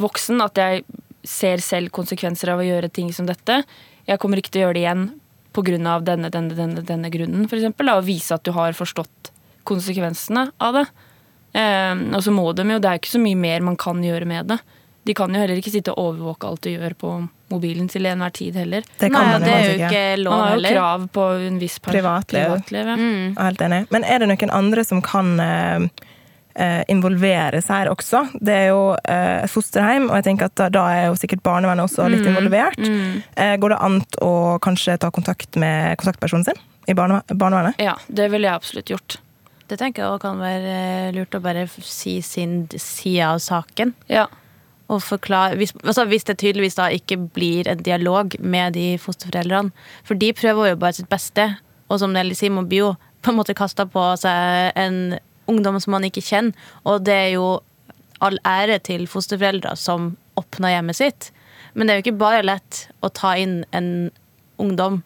voksen 0.00 0.40
at 0.42 0.56
jeg 0.56 0.82
ser 1.26 1.60
selv 1.64 1.90
konsekvenser 1.94 2.52
av 2.54 2.62
å 2.62 2.66
gjøre 2.66 2.88
ting 2.92 3.12
som 3.12 3.26
dette. 3.28 3.62
Jeg 4.08 4.18
kommer 4.22 4.40
ikke 4.40 4.50
til 4.54 4.62
å 4.62 4.64
gjøre 4.68 4.78
det 4.78 4.84
igjen 4.86 5.04
pga. 5.52 6.00
denne, 6.00 6.30
denne, 6.30 6.54
denne, 6.54 6.82
denne 6.82 7.10
grunnen, 7.10 7.44
eksempel, 7.50 7.88
og 7.92 8.04
vise 8.06 8.34
at 8.34 8.44
du 8.44 8.52
har 8.52 8.72
forstått 8.72 9.32
konsekvensene 9.64 10.50
av 10.58 10.74
det. 10.74 10.86
Eh, 11.52 11.94
og 12.14 12.22
så 12.22 12.30
må 12.32 12.52
de 12.54 12.64
jo, 12.70 12.78
det 12.78 12.88
er 12.90 13.00
ikke 13.00 13.16
så 13.16 13.20
mye 13.22 13.36
mer 13.36 13.60
man 13.60 13.76
kan 13.76 14.02
gjøre 14.02 14.26
med 14.26 14.46
det. 14.54 14.58
De 15.08 15.14
kan 15.16 15.32
jo 15.32 15.40
heller 15.40 15.56
ikke 15.58 15.72
sitte 15.72 15.92
og 15.96 16.12
overvåke 16.12 16.46
alt 16.46 16.62
du 16.66 16.70
gjør 16.74 16.94
på 17.00 17.10
mobilen 17.50 17.88
til 17.90 18.06
enhver 18.06 18.30
tid 18.36 18.54
heller. 18.60 18.84
Det 19.00 19.08
kan 19.10 19.16
Nei, 19.16 19.32
man 19.32 19.42
det 19.42 19.52
er 19.54 19.64
jo 19.64 19.76
ikke. 19.88 20.02
lov 20.20 20.30
Man 20.34 20.40
har 20.40 20.50
jo 20.50 20.54
heller. 20.58 20.76
krav 20.76 21.06
på 21.16 21.24
en 21.48 21.58
viss 21.58 21.78
Privatliv. 21.82 22.44
privatliv. 22.44 22.86
ja. 22.92 22.96
Mm. 23.00 23.36
Helt 23.40 23.64
enig. 23.66 23.80
Men 23.90 24.04
er 24.04 24.18
det 24.22 24.28
noen 24.30 24.52
andre 24.54 24.84
som 24.86 25.00
kan 25.02 25.32
eh, 25.40 25.88
involveres 26.90 27.68
her 27.70 27.88
også? 27.92 28.24
Det 28.34 28.54
er 28.54 28.66
jo 28.72 28.82
eh, 28.98 29.44
et 29.44 29.52
fosterhjem, 29.52 30.08
og 30.10 30.18
jeg 30.18 30.26
tenker 30.26 30.50
at 30.50 30.56
da, 30.58 30.68
da 30.72 30.84
er 30.92 31.06
jo 31.08 31.16
sikkert 31.20 31.44
barnevernet 31.46 31.86
også 31.86 32.08
litt 32.10 32.26
involvert. 32.26 32.80
Eh, 32.80 33.54
går 33.60 33.74
det 33.74 33.80
an 33.86 34.00
å 34.24 34.32
kanskje 34.62 34.98
ta 35.00 35.12
kontakt 35.14 35.58
med 35.60 35.96
kontaktpersonen 36.00 36.48
sin 36.50 36.60
i 36.90 36.96
barne, 36.98 37.22
barnevernet? 37.30 37.80
Ja, 37.82 37.96
det 38.08 38.30
ville 38.32 38.48
jeg 38.50 38.62
absolutt 38.62 38.92
gjort. 38.92 39.20
Det 39.70 39.78
tenker 39.78 40.02
jeg 40.02 40.10
også 40.10 40.24
kan 40.24 40.42
være 40.42 40.74
eh, 40.74 41.10
lurt 41.14 41.36
å 41.36 41.42
bare 41.44 41.66
si 41.86 42.18
sin 42.26 42.64
side 42.74 43.28
av 43.28 43.38
saken. 43.44 43.94
Ja. 44.10 44.26
Og 44.90 44.98
forklare, 45.06 45.54
hvis, 45.60 45.72
altså 45.84 46.08
hvis 46.10 46.26
det 46.26 46.40
tydeligvis 46.42 46.78
da 46.80 46.88
ikke 46.90 47.20
blir 47.30 47.70
en 47.70 47.82
dialog 47.86 48.34
med 48.42 48.74
de 48.74 48.96
fosterforeldrene. 48.98 49.70
For 50.02 50.18
de 50.18 50.32
prøver 50.34 50.72
jo 50.72 50.80
bare 50.82 50.98
sitt 50.98 51.10
beste, 51.12 51.46
og 51.86 52.02
som 52.02 52.10
Nelly 52.14 52.34
Simon 52.34 52.66
blir 52.70 52.88
jo 52.88 52.92
på 53.22 53.30
en 53.30 53.38
måte 53.38 53.54
kasta 53.54 53.86
på 53.86 54.02
seg 54.18 54.72
en 54.80 55.18
ungdom 55.50 55.78
som 55.82 55.96
man 55.96 56.06
ikke 56.06 56.24
kjenner. 56.24 56.70
Og 56.86 57.04
det 57.06 57.18
er 57.26 57.30
jo 57.34 57.58
all 58.24 58.38
ære 58.46 58.78
til 58.84 59.06
fosterforeldre 59.10 59.74
som 59.80 60.14
åpner 60.40 60.76
hjemmet 60.76 60.98
sitt. 60.98 61.30
Men 61.74 61.86
det 61.86 61.94
er 61.94 62.00
jo 62.00 62.06
ikke 62.06 62.20
bare 62.20 62.46
lett 62.46 62.86
å 63.04 63.10
ta 63.14 63.34
inn 63.38 63.62
en 63.76 64.10
ungdom, 64.60 65.00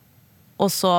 og 0.59 0.71
så 0.73 0.95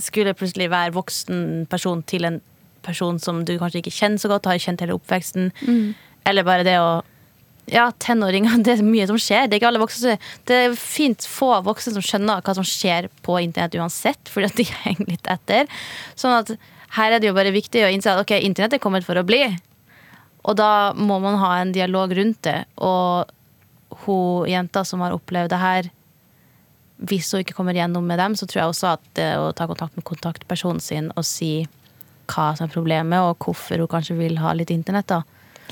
skulle 0.00 0.34
plutselig 0.34 0.70
være 0.72 0.94
voksen 0.96 1.66
person 1.70 2.02
til 2.10 2.26
en 2.26 2.40
person 2.84 3.18
som 3.22 3.44
du 3.46 3.54
kanskje 3.60 3.80
ikke 3.82 3.94
kjenner 3.94 4.20
så 4.20 4.30
godt, 4.32 4.48
har 4.50 4.60
kjent 4.60 4.82
hele 4.82 4.96
oppveksten. 4.98 5.52
Eller 6.28 6.46
bare 6.46 6.66
det 6.66 6.78
å 6.82 7.02
Ja, 7.64 7.86
tenåringer, 7.96 8.58
det 8.66 8.74
er 8.74 8.82
mye 8.84 9.06
som 9.08 9.16
skjer. 9.16 9.46
Det 9.48 9.56
er 9.56 9.62
ikke 9.62 9.70
alle 9.70 9.80
voksne 9.80 10.18
Det 10.44 10.56
er 10.66 10.74
fint 10.76 11.24
få 11.24 11.62
voksne 11.64 11.94
som 11.94 12.04
skjønner 12.04 12.42
hva 12.44 12.54
som 12.58 12.66
skjer 12.66 13.08
på 13.24 13.38
internett 13.40 13.78
uansett, 13.80 14.28
fordi 14.28 14.50
at 14.50 14.58
de 14.58 14.66
henger 14.84 15.12
litt 15.14 15.30
etter. 15.32 15.70
Sånn 16.18 16.36
at 16.42 16.52
her 16.94 17.14
er 17.14 17.22
det 17.22 17.30
jo 17.30 17.36
bare 17.36 17.54
viktig 17.54 17.82
å 17.84 17.90
innse 17.92 18.12
at 18.12 18.22
ok, 18.22 18.36
internett 18.44 18.76
er 18.76 18.82
kommet 18.82 19.06
for 19.06 19.18
å 19.18 19.26
bli. 19.26 19.42
Og 20.44 20.56
da 20.58 20.92
må 20.96 21.18
man 21.22 21.38
ha 21.40 21.56
en 21.60 21.72
dialog 21.74 22.12
rundt 22.14 22.42
det. 22.46 22.60
Og 22.76 23.30
hun 24.04 24.48
jenta 24.50 24.84
som 24.86 25.02
har 25.04 25.14
opplevd 25.16 25.52
det 25.54 25.60
her, 25.62 25.90
hvis 27.04 27.32
hun 27.34 27.42
ikke 27.42 27.56
kommer 27.56 27.76
gjennom 27.76 28.04
med 28.06 28.20
dem, 28.22 28.36
så 28.38 28.46
tror 28.46 28.62
jeg 28.62 28.72
også 28.72 28.90
at 28.94 29.06
det 29.18 29.30
å 29.40 29.50
ta 29.56 29.66
kontakt 29.70 29.96
med 29.98 30.06
kontaktpersonen 30.06 30.82
sin 30.82 31.10
og 31.14 31.26
si 31.26 31.66
hva 32.30 32.52
som 32.56 32.68
er 32.68 32.72
problemet, 32.72 33.20
og 33.20 33.42
hvorfor 33.42 33.82
hun 33.82 33.90
kanskje 33.90 34.16
vil 34.16 34.38
ha 34.40 34.54
litt 34.56 34.70
internett. 34.72 35.10
da. 35.10 35.22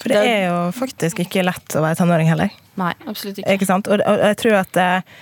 For 0.00 0.12
det 0.12 0.20
er 0.26 0.42
jo 0.50 0.56
faktisk 0.76 1.22
ikke 1.24 1.44
lett 1.46 1.76
å 1.76 1.84
være 1.84 2.00
tenåring 2.00 2.28
heller. 2.28 2.52
Nei. 2.80 2.92
Absolutt 3.06 3.40
ikke. 3.40 3.54
Ikke 3.56 3.68
sant? 3.68 3.88
Og, 3.88 4.02
jeg 4.02 4.38
tror 4.40 4.58
at 4.60 4.80
eh, 4.80 5.14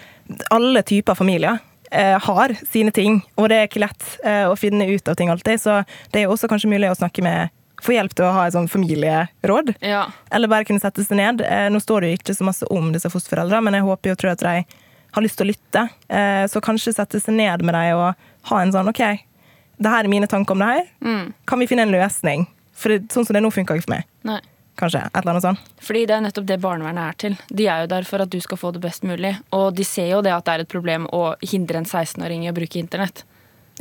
alle 0.54 0.82
typer 0.86 1.18
familier 1.18 1.60
har 1.90 2.52
sine 2.70 2.92
ting, 2.94 3.16
og 3.34 3.48
det 3.50 3.56
er 3.56 3.64
ikke 3.66 3.82
lett 3.82 4.04
eh, 4.22 4.44
å 4.46 4.54
finne 4.58 4.86
ut 4.86 5.08
av 5.10 5.16
ting 5.18 5.32
alltid. 5.32 5.58
Så 5.58 5.80
det 6.14 6.22
er 6.22 6.30
også 6.30 6.46
kanskje 6.50 6.70
mulig 6.70 6.90
å 6.90 6.98
snakke 6.98 7.24
med 7.26 7.50
få 7.84 7.94
hjelp 7.96 8.14
til 8.16 8.28
å 8.28 8.34
ha 8.34 8.44
et 8.46 8.54
sånn 8.54 8.68
familieråd. 8.70 9.74
Ja. 9.84 10.04
Eller 10.32 10.50
bare 10.50 10.66
kunne 10.68 10.82
sette 10.82 11.04
seg 11.04 11.18
ned. 11.20 11.42
Eh, 11.44 11.68
nå 11.72 11.80
står 11.82 12.04
det 12.04 12.12
jo 12.12 12.20
ikke 12.20 12.36
så 12.36 12.46
masse 12.46 12.68
om 12.72 12.92
disse 12.94 13.10
fosterforeldrene, 13.12 13.64
men 13.66 13.78
jeg 13.78 13.86
håper 13.88 14.10
jo 14.10 14.16
og 14.16 14.22
tror 14.22 14.34
at 14.34 14.44
de 14.44 14.54
har 15.10 15.24
lyst 15.24 15.40
til 15.40 15.48
å 15.48 15.50
lytte. 15.50 15.86
Eh, 16.12 16.44
så 16.50 16.62
kanskje 16.64 16.94
sette 16.96 17.20
seg 17.22 17.36
ned 17.38 17.64
med 17.66 17.76
dem 17.76 17.98
og 17.98 18.50
ha 18.52 18.62
en 18.62 18.72
sånn 18.74 18.90
OK, 18.90 19.02
det 19.80 19.92
her 19.92 20.04
er 20.04 20.12
mine 20.12 20.28
tanker 20.30 20.56
om 20.56 20.62
det 20.62 20.70
her. 20.70 20.88
Mm. 21.04 21.26
Kan 21.48 21.62
vi 21.62 21.68
finne 21.70 21.88
en 21.88 21.94
løsning? 21.94 22.46
For 22.76 22.92
det, 22.92 23.10
sånn 23.12 23.26
som 23.28 23.36
det 23.36 23.42
nå 23.44 23.50
funker 23.52 23.76
ikke 23.76 23.88
for 23.88 23.96
meg. 23.96 24.08
Nei. 24.28 24.40
Kanskje. 24.78 25.00
Et 25.06 25.16
eller 25.22 25.30
annet 25.34 25.42
sånt. 25.42 25.58
Fordi 25.82 26.04
det 26.06 26.14
er 26.16 26.20
nettopp 26.24 26.46
det 26.46 26.60
barnevernet 26.60 27.08
er 27.08 27.18
til. 27.24 27.36
De 27.48 27.66
er 27.66 27.82
jo 27.82 27.90
der 27.90 28.06
for 28.08 28.22
at 28.24 28.30
du 28.30 28.38
skal 28.40 28.58
få 28.60 28.70
det 28.76 28.80
best 28.84 29.02
mulig. 29.04 29.34
Og 29.56 29.74
de 29.74 29.84
ser 29.84 30.08
jo 30.12 30.22
det 30.22 30.32
at 30.32 30.44
det 30.46 30.54
er 30.54 30.64
et 30.64 30.68
problem 30.72 31.06
å 31.12 31.34
hindre 31.42 31.82
en 31.82 31.88
16-åring 31.88 32.46
i 32.46 32.50
å 32.52 32.56
bruke 32.56 32.78
internett. 32.80 33.24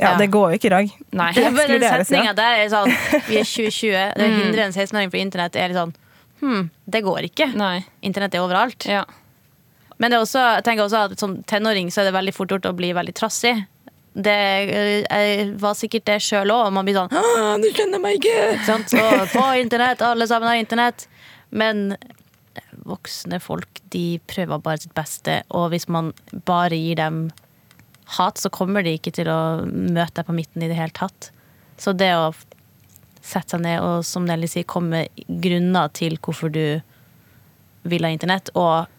Ja, 0.00 0.12
Ja. 0.12 0.16
Det 0.16 0.30
går 0.32 0.50
jo 0.54 0.56
ikke 0.58 0.70
i 0.70 0.74
dag. 0.76 0.92
Nei. 1.12 1.32
Det 1.36 1.44
er 1.44 1.50
bare 1.52 1.78
den 1.78 2.04
setninga 2.04 2.32
der 2.34 2.62
er 2.62 2.68
sånn 2.72 2.88
Vi 3.28 3.36
er 3.36 3.44
2020, 3.54 4.14
det 4.16 4.24
å 4.24 4.36
hindre 4.38 4.62
en 4.64 4.72
16-åring 4.72 5.10
fra 5.12 5.18
internett 5.20 5.56
er 5.60 5.68
litt 5.68 5.76
sånn 5.76 5.92
Hm, 6.40 6.70
det 6.88 7.02
går 7.04 7.26
ikke. 7.28 7.50
Nei. 7.52 7.82
Internett 8.00 8.32
er 8.34 8.40
overalt. 8.40 8.86
Ja. 8.88 9.02
Men 10.00 10.08
det 10.10 10.16
er 10.16 10.22
også, 10.24 10.40
jeg 10.56 10.64
tenker 10.64 10.86
også 10.86 11.02
at 11.10 11.20
som 11.20 11.34
tenåring 11.44 11.90
så 11.92 12.00
er 12.00 12.08
det 12.08 12.14
veldig 12.16 12.32
fort 12.32 12.48
gjort 12.54 12.64
å 12.70 12.72
bli 12.72 12.94
veldig 12.96 13.12
trassig. 13.18 13.58
Det 14.14 14.34
eh, 14.34 15.04
jeg 15.04 15.50
var 15.62 15.76
sikkert 15.78 16.08
det 16.08 16.18
sjøl 16.24 16.50
òg, 16.50 16.72
man 16.74 16.86
blir 16.86 16.98
sånn 16.98 17.12
'Du 17.62 17.68
skjønner 17.70 18.02
meg 18.02 18.18
ikke!' 18.18 18.64
sant? 18.66 18.94
På 19.34 19.44
internett, 19.58 20.02
alle 20.02 20.26
sammen 20.26 20.50
har 20.50 20.58
internett. 20.58 21.06
Men 21.50 21.94
voksne 22.86 23.40
folk 23.42 23.80
de 23.94 24.20
prøver 24.30 24.62
bare 24.62 24.82
sitt 24.82 24.94
beste, 24.96 25.42
og 25.50 25.70
hvis 25.72 25.88
man 25.88 26.12
bare 26.46 26.78
gir 26.78 26.98
dem 26.98 27.30
hat, 28.18 28.38
så 28.38 28.50
kommer 28.50 28.82
de 28.82 28.96
ikke 28.98 29.12
til 29.14 29.30
å 29.30 29.62
møte 29.66 30.18
deg 30.18 30.26
på 30.26 30.34
midten 30.34 30.64
i 30.64 30.70
det 30.70 30.78
hele 30.78 30.94
tatt. 30.94 31.30
Så 31.78 31.94
det 31.94 32.10
å 32.16 32.32
sette 33.20 33.54
seg 33.54 33.62
ned 33.62 33.82
og 33.84 34.06
som 34.06 34.26
Nelly 34.26 34.48
sier, 34.50 34.66
komme 34.66 35.06
grunner 35.28 35.92
til 35.94 36.16
hvorfor 36.18 36.52
du 36.52 36.80
vil 37.88 38.06
ha 38.06 38.10
internett, 38.12 38.50
og 38.58 38.90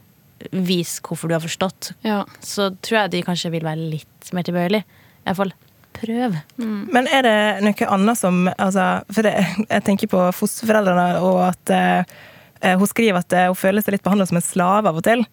vise 0.55 1.03
hvorfor 1.05 1.29
du 1.29 1.35
har 1.35 1.43
forstått, 1.43 1.91
ja. 2.07 2.23
så 2.41 2.71
tror 2.81 3.03
jeg 3.03 3.13
de 3.13 3.25
kanskje 3.25 3.51
vil 3.53 3.65
være 3.67 3.91
litt 3.93 4.31
mer 4.33 4.47
tilbøyelig. 4.47 4.81
Iallfall 5.25 5.53
prøv. 6.01 6.37
Men 6.57 7.09
er 7.11 7.25
det 7.27 7.37
noe 7.65 7.91
annet 7.93 8.19
som 8.19 8.45
altså, 8.55 8.87
For 9.13 9.27
det, 9.27 9.35
jeg 9.67 9.85
tenker 9.87 10.11
på 10.11 10.23
fosterforeldrene, 10.35 11.21
og 11.21 11.43
at 11.51 11.73
eh, 11.75 12.73
hun 12.79 12.89
skriver 12.89 13.21
at 13.21 13.37
eh, 13.37 13.49
hun 13.51 13.59
føler 13.59 13.83
seg 13.83 13.97
litt 13.97 14.05
behandla 14.05 14.29
som 14.29 14.39
en 14.39 14.45
slave 14.45 14.91
av 14.91 15.01
og 15.01 15.05
til. 15.05 15.25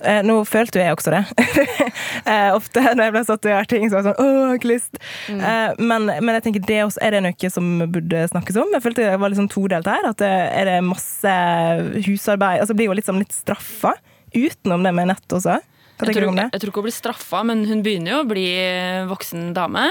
Eh, 0.00 0.22
nå 0.24 0.38
følte 0.48 0.80
jo 0.80 0.84
jeg 0.84 0.96
også 0.96 1.12
det. 1.12 1.22
eh, 2.30 2.50
ofte 2.56 2.82
når 2.84 3.02
jeg 3.06 3.14
ble 3.16 3.24
satt 3.28 3.48
og 3.48 3.52
gjør 3.52 3.70
ting, 3.70 3.88
så 3.88 3.98
var 3.98 4.06
det 4.06 4.12
sånn 4.12 4.22
Åh, 4.24 4.52
jeg 4.56 4.80
Mm. 5.30 5.40
Eh, 5.46 5.80
men, 5.86 6.06
men 6.24 6.36
jeg 6.36 6.44
tenker 6.44 6.62
det 6.66 6.78
også, 6.82 7.00
er 7.04 7.14
det 7.14 7.20
noe 7.24 7.50
som 7.52 7.66
burde 7.92 8.22
snakkes 8.32 8.56
om? 8.58 8.72
Jeg 8.74 8.82
følte 8.82 9.04
det 9.06 9.18
var 9.20 9.30
litt 9.30 9.38
sånn 9.38 9.52
todelt 9.52 9.88
her. 9.88 10.08
At 10.08 10.18
det, 10.22 10.30
er 10.30 10.66
det 10.66 10.78
masse 10.86 11.34
husarbeid 12.06 12.64
Altså 12.64 12.74
blir 12.76 12.88
jo 12.90 12.96
litt, 12.96 13.06
sånn, 13.06 13.20
litt 13.22 13.36
straffa 13.36 13.94
utenom 14.34 14.84
det 14.86 14.94
med 14.96 15.10
nett 15.12 15.36
også? 15.36 15.58
Hva 16.00 16.08
tenker 16.08 16.24
du 16.24 16.30
om 16.32 16.40
det? 16.40 16.48
jeg 16.54 16.62
tror 16.62 16.72
ikke 16.72 16.82
hun 16.82 16.88
blir 16.88 16.96
straffa, 16.96 17.44
men 17.46 17.62
hun 17.68 17.84
begynner 17.84 18.14
jo 18.16 18.24
å 18.24 18.28
bli 18.28 18.48
voksen 19.10 19.50
dame. 19.56 19.86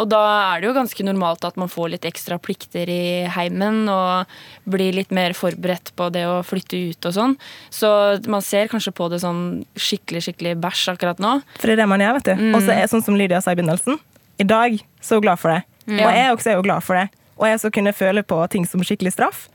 Og 0.00 0.06
da 0.08 0.20
er 0.54 0.62
det 0.62 0.70
jo 0.70 0.74
ganske 0.78 1.04
normalt 1.04 1.44
at 1.44 1.58
man 1.60 1.68
får 1.68 1.90
litt 1.92 2.06
ekstra 2.08 2.38
plikter 2.40 2.88
i 2.88 3.26
heimen 3.28 3.82
og 3.92 4.30
blir 4.72 4.94
litt 4.96 5.10
mer 5.12 5.34
forberedt 5.36 5.92
på 5.98 6.06
det 6.14 6.22
å 6.24 6.38
flytte 6.48 6.80
ut 6.94 7.08
og 7.10 7.12
sånn. 7.12 7.34
Så 7.68 7.90
man 8.32 8.40
ser 8.40 8.72
kanskje 8.72 8.94
på 8.96 9.10
det 9.12 9.20
sånn 9.20 9.42
skikkelig 9.76 10.24
skikkelig 10.30 10.54
bæsj 10.64 10.86
akkurat 10.94 11.20
nå. 11.20 11.34
For 11.58 11.68
det 11.68 11.76
er 11.76 11.82
det 11.84 11.90
man 11.92 12.00
gjør, 12.00 12.16
vet 12.22 12.30
du. 12.32 12.46
Og 12.56 12.62
så 12.64 12.72
er 12.72 12.88
sånn 12.88 13.04
som 13.04 13.18
Lydia 13.20 13.42
sa 13.44 13.52
i 13.52 13.58
begynnelsen. 13.60 14.00
I 14.40 14.48
dag 14.48 14.78
så 15.04 15.18
er 15.18 15.20
hun 15.20 15.26
glad 15.28 15.42
for 15.44 15.52
det. 15.52 15.60
Og 15.92 16.08
jeg 16.16 16.32
også 16.38 16.54
er 16.54 16.56
jo 16.56 16.64
glad 16.70 16.86
for 16.88 16.96
det. 16.96 17.08
Og 17.36 17.48
jeg 17.50 17.60
så 17.60 17.70
kunne 17.74 17.92
føle 17.92 18.22
på 18.24 18.38
ting 18.48 18.64
som 18.68 18.80
skikkelig 18.86 19.12
straff. 19.12 19.48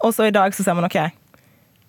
Og 0.00 0.14
så 0.16 0.30
i 0.30 0.32
dag 0.34 0.56
så 0.56 0.64
ser 0.64 0.74
man 0.78 0.88
OK, 0.88 0.96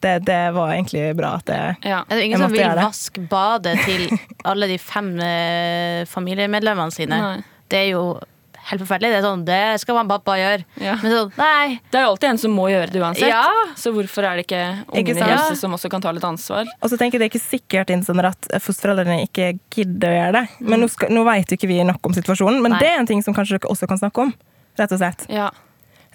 det, 0.03 0.17
det 0.27 0.41
var 0.55 0.73
egentlig 0.75 1.07
bra 1.17 1.35
at 1.39 1.47
det 1.49 1.61
Ja. 1.87 2.03
Er 2.07 2.19
det 2.19 2.27
ingen 2.27 2.43
som 2.43 2.53
vil 2.53 2.77
vaske 2.79 3.23
badet 3.31 3.77
til 3.87 4.05
alle 4.49 4.69
de 4.71 4.77
fem 4.81 5.15
eh, 5.23 6.03
familiemedlemmene 6.09 6.93
sine? 6.93 7.19
Nei. 7.19 7.41
Det 7.71 7.79
er 7.79 7.91
jo 7.93 8.05
helt 8.69 8.83
forferdelig. 8.83 9.11
Det 9.11 9.17
er 9.19 9.25
sånn, 9.25 9.43
det 9.47 9.61
skal 9.81 9.97
man 9.97 10.09
pappa 10.11 10.35
gjøre. 10.39 10.65
Ja. 10.81 10.95
Men 11.01 11.15
sånn, 11.15 11.33
nei. 11.39 11.79
Det 11.91 11.99
er 11.99 12.05
jo 12.05 12.11
alltid 12.13 12.29
en 12.29 12.41
som 12.43 12.55
må 12.55 12.67
gjøre 12.71 12.91
det 12.93 13.01
uansett. 13.01 13.31
Ja. 13.31 13.43
Så 13.79 13.91
hvorfor 13.95 14.27
er 14.27 14.39
det 14.39 14.45
ikke 14.47 14.61
ungene 14.93 15.27
i 15.27 15.33
huset 15.33 15.59
som 15.59 15.75
også 15.75 15.91
kan 15.91 16.03
ta 16.03 16.13
litt 16.15 16.27
ansvar? 16.27 16.69
Og 16.79 16.93
så 16.93 16.99
tenker 16.99 17.17
jeg 17.17 17.23
det 17.23 17.29
er 17.29 17.33
ikke 17.33 17.43
sikkert 17.43 17.93
innsender 17.93 18.29
at 18.31 18.49
fosterforeldrene 18.63 19.27
ikke 19.27 19.53
gidder 19.73 20.13
å 20.13 20.17
gjøre 20.19 20.33
det. 20.39 20.45
Men 20.63 20.83
nå, 20.85 20.89
skal, 20.93 21.11
nå 21.13 21.25
vet 21.27 21.51
jo 21.51 21.59
ikke 21.59 21.71
vi 21.71 21.81
nok 21.87 22.09
om 22.11 22.15
situasjonen, 22.15 22.63
men 22.63 22.77
Nei. 22.77 22.81
det 22.83 22.93
er 22.93 23.03
en 23.03 23.09
ting 23.09 23.23
som 23.25 23.35
kanskje 23.35 23.59
dere 23.59 23.73
også 23.73 23.89
kan 23.91 23.99
snakke 24.01 24.27
om. 24.27 24.33
Rett 24.79 24.95
og 24.95 25.01
slett. 25.01 25.27
Ja. 25.31 25.51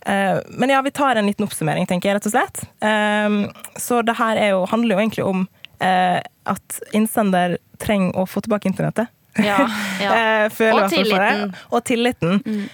Eh, 0.06 0.38
men 0.48 0.70
ja, 0.70 0.82
vi 0.82 0.90
tar 0.90 1.16
en 1.16 1.26
liten 1.26 1.46
oppsummering, 1.46 1.86
tenker 1.86 2.08
jeg, 2.10 2.18
rett 2.18 2.28
og 2.28 2.34
slett. 2.34 2.62
Um, 2.84 3.38
så 3.80 4.02
det 4.06 4.14
her 4.18 4.36
er 4.40 4.52
jo, 4.54 4.64
handler 4.70 4.94
jo 4.96 5.02
egentlig 5.02 5.24
om 5.26 5.44
eh, 5.80 6.20
at 6.48 6.80
innsender 6.96 7.58
trenger 7.82 8.16
å 8.18 8.26
få 8.26 8.42
tilbake 8.44 8.70
internettet. 8.70 9.10
ja. 9.42 9.60
Ja. 10.02 10.12
Eh, 10.14 10.44
Og 10.72 10.90
tilliten. 10.90 11.54
Og 11.74 11.84
tilliten. 11.84 12.38
Mm. 12.46 12.68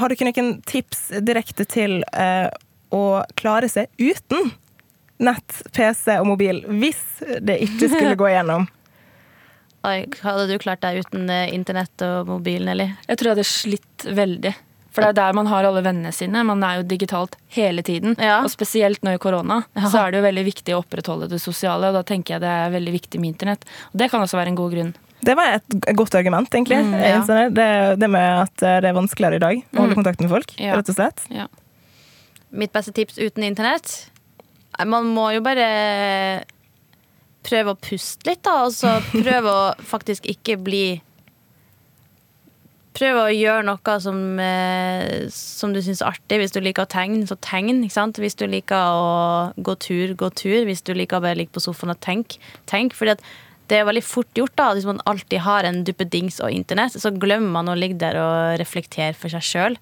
har 0.00 0.08
du 0.08 0.14
ikke 0.16 0.26
noen 0.26 0.48
tips 0.66 1.04
direkte 1.22 1.64
til 1.70 2.00
eh, 2.12 2.48
å 2.90 3.22
klare 3.38 3.68
seg 3.70 3.86
uten 4.02 4.50
nett, 5.22 5.60
PC 5.72 6.16
og 6.18 6.26
mobil, 6.26 6.64
hvis 6.82 7.00
det 7.40 7.60
ikke 7.68 7.88
skulle 7.92 8.16
gå 8.22 8.26
igjennom? 8.32 8.66
Oi, 9.86 10.00
hadde 10.24 10.48
du 10.50 10.56
klart 10.58 10.82
deg 10.82 11.02
uten 11.04 11.30
internett 11.52 12.02
og 12.06 12.26
mobil, 12.34 12.64
Nelly? 12.66 12.88
Jeg 13.06 13.20
tror 13.20 13.30
jeg 13.30 13.36
hadde 13.36 13.46
slitt 13.48 14.06
veldig. 14.18 14.54
For 14.94 15.02
det 15.02 15.08
er 15.10 15.16
der 15.18 15.34
man 15.34 15.48
har 15.50 15.66
alle 15.66 15.80
vennene 15.82 16.12
sine. 16.14 16.44
Man 16.46 16.62
er 16.62 16.76
jo 16.78 16.84
digitalt 16.86 17.34
hele 17.56 17.82
tiden. 17.82 18.14
Ja. 18.22 18.36
Og 18.46 18.50
spesielt 18.52 19.02
nå 19.02 19.16
i 19.16 19.18
korona, 19.18 19.64
Ja. 19.74 19.88
så 19.90 20.04
er 20.04 20.12
det 20.14 20.20
jo 20.20 20.26
veldig 20.28 20.44
viktig 20.46 20.74
å 20.76 20.82
opprettholde 20.84 21.26
det 21.32 21.40
sosiale. 21.42 21.88
Og 21.90 21.96
da 21.98 22.02
tenker 22.06 22.36
jeg 22.36 22.44
det 22.44 22.52
er 22.52 22.70
veldig 22.70 22.92
viktig 22.94 23.18
med 23.20 23.32
internett. 23.34 23.64
Og 23.90 23.98
det 23.98 24.08
kan 24.12 24.22
også 24.22 24.38
være 24.38 24.52
en 24.54 24.60
god 24.60 24.72
grunn. 24.76 24.94
Det 25.24 25.34
var 25.38 25.54
et 25.56 25.96
godt 25.96 26.14
argument, 26.14 26.48
egentlig. 26.52 26.78
Mm, 26.84 26.94
ja. 27.00 27.48
det, 27.48 27.68
det 27.98 28.10
med 28.12 28.42
at 28.44 28.62
eh, 28.62 28.80
det 28.84 28.90
er 28.90 28.96
vanskeligere 28.98 29.38
i 29.40 29.44
dag 29.44 29.62
å 29.72 29.80
holde 29.82 29.94
kontakt 29.98 30.20
med 30.20 30.30
folk, 30.30 30.54
Ja. 30.60 30.76
rett 30.78 30.88
og 30.92 30.98
slett. 30.98 31.22
Ja. 31.32 31.46
Mitt 32.52 32.72
beste 32.72 32.92
tips 32.94 33.16
uten 33.18 33.42
internett? 33.42 34.10
Man 34.86 35.06
må 35.14 35.30
jo 35.34 35.40
bare 35.42 36.44
prøve 37.44 37.74
å 37.74 37.78
puste 37.80 38.28
litt, 38.30 38.42
da. 38.46 38.64
Og 38.66 38.72
så 38.76 38.98
prøve 39.24 39.50
å 39.50 39.64
faktisk 39.84 40.28
ikke 40.30 40.58
bli 40.62 40.84
Prøve 42.94 43.24
å 43.24 43.32
gjøre 43.34 43.64
noe 43.66 43.94
som, 44.00 44.18
eh, 44.38 45.26
som 45.34 45.72
du 45.74 45.80
syns 45.82 46.02
er 46.02 46.12
artig. 46.12 46.38
Hvis 46.38 46.54
du 46.54 46.60
liker 46.60 46.86
å 46.86 46.90
tegne, 46.90 47.26
så 47.26 47.36
tegn. 47.42 47.82
Hvis 47.82 48.36
du 48.38 48.46
liker 48.46 48.76
å 48.76 49.52
gå 49.58 49.74
tur, 49.82 50.14
gå 50.14 50.30
tur. 50.34 50.64
Hvis 50.64 50.84
du 50.84 50.94
liker 50.94 51.18
å 51.18 51.24
bare 51.24 51.34
ligge 51.40 51.52
på 51.52 51.64
sofaen 51.64 51.90
og 51.90 52.00
tenke, 52.00 52.38
tenk. 52.70 52.94
Fordi 52.94 53.16
at 53.16 53.20
det 53.68 53.78
er 53.80 53.88
veldig 53.88 54.04
fort 54.04 54.28
gjort 54.34 54.54
da, 54.56 54.74
hvis 54.74 54.84
man 54.84 55.00
alltid 55.06 55.40
har 55.40 55.64
en 55.64 55.84
duppedings 55.84 56.38
og 56.44 56.52
internett, 56.52 56.92
så 56.92 57.10
glemmer 57.10 57.50
man 57.50 57.66
å 57.72 57.78
ligge 57.78 57.98
der 57.98 58.18
og 58.20 58.60
reflektere 58.60 59.14
for 59.16 59.32
seg 59.32 59.40
sjøl. 59.40 59.78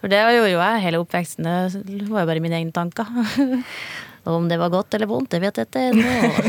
For 0.00 0.12
det 0.12 0.20
gjorde 0.20 0.52
jo 0.52 0.60
jeg 0.60 0.82
hele 0.84 1.00
oppveksten. 1.02 1.48
Det 1.88 2.06
var 2.06 2.22
jo 2.22 2.28
bare 2.28 2.40
mine 2.44 2.60
egne 2.60 2.72
tanker. 2.76 3.08
Og 4.26 4.34
om 4.40 4.48
det 4.48 4.58
var 4.60 4.68
godt 4.72 4.94
eller 4.94 5.06
vondt, 5.10 5.30
det 5.30 5.40
vet 5.40 5.56
jeg 5.56 5.66
ikke 5.68 5.84
ennå. 5.92 6.48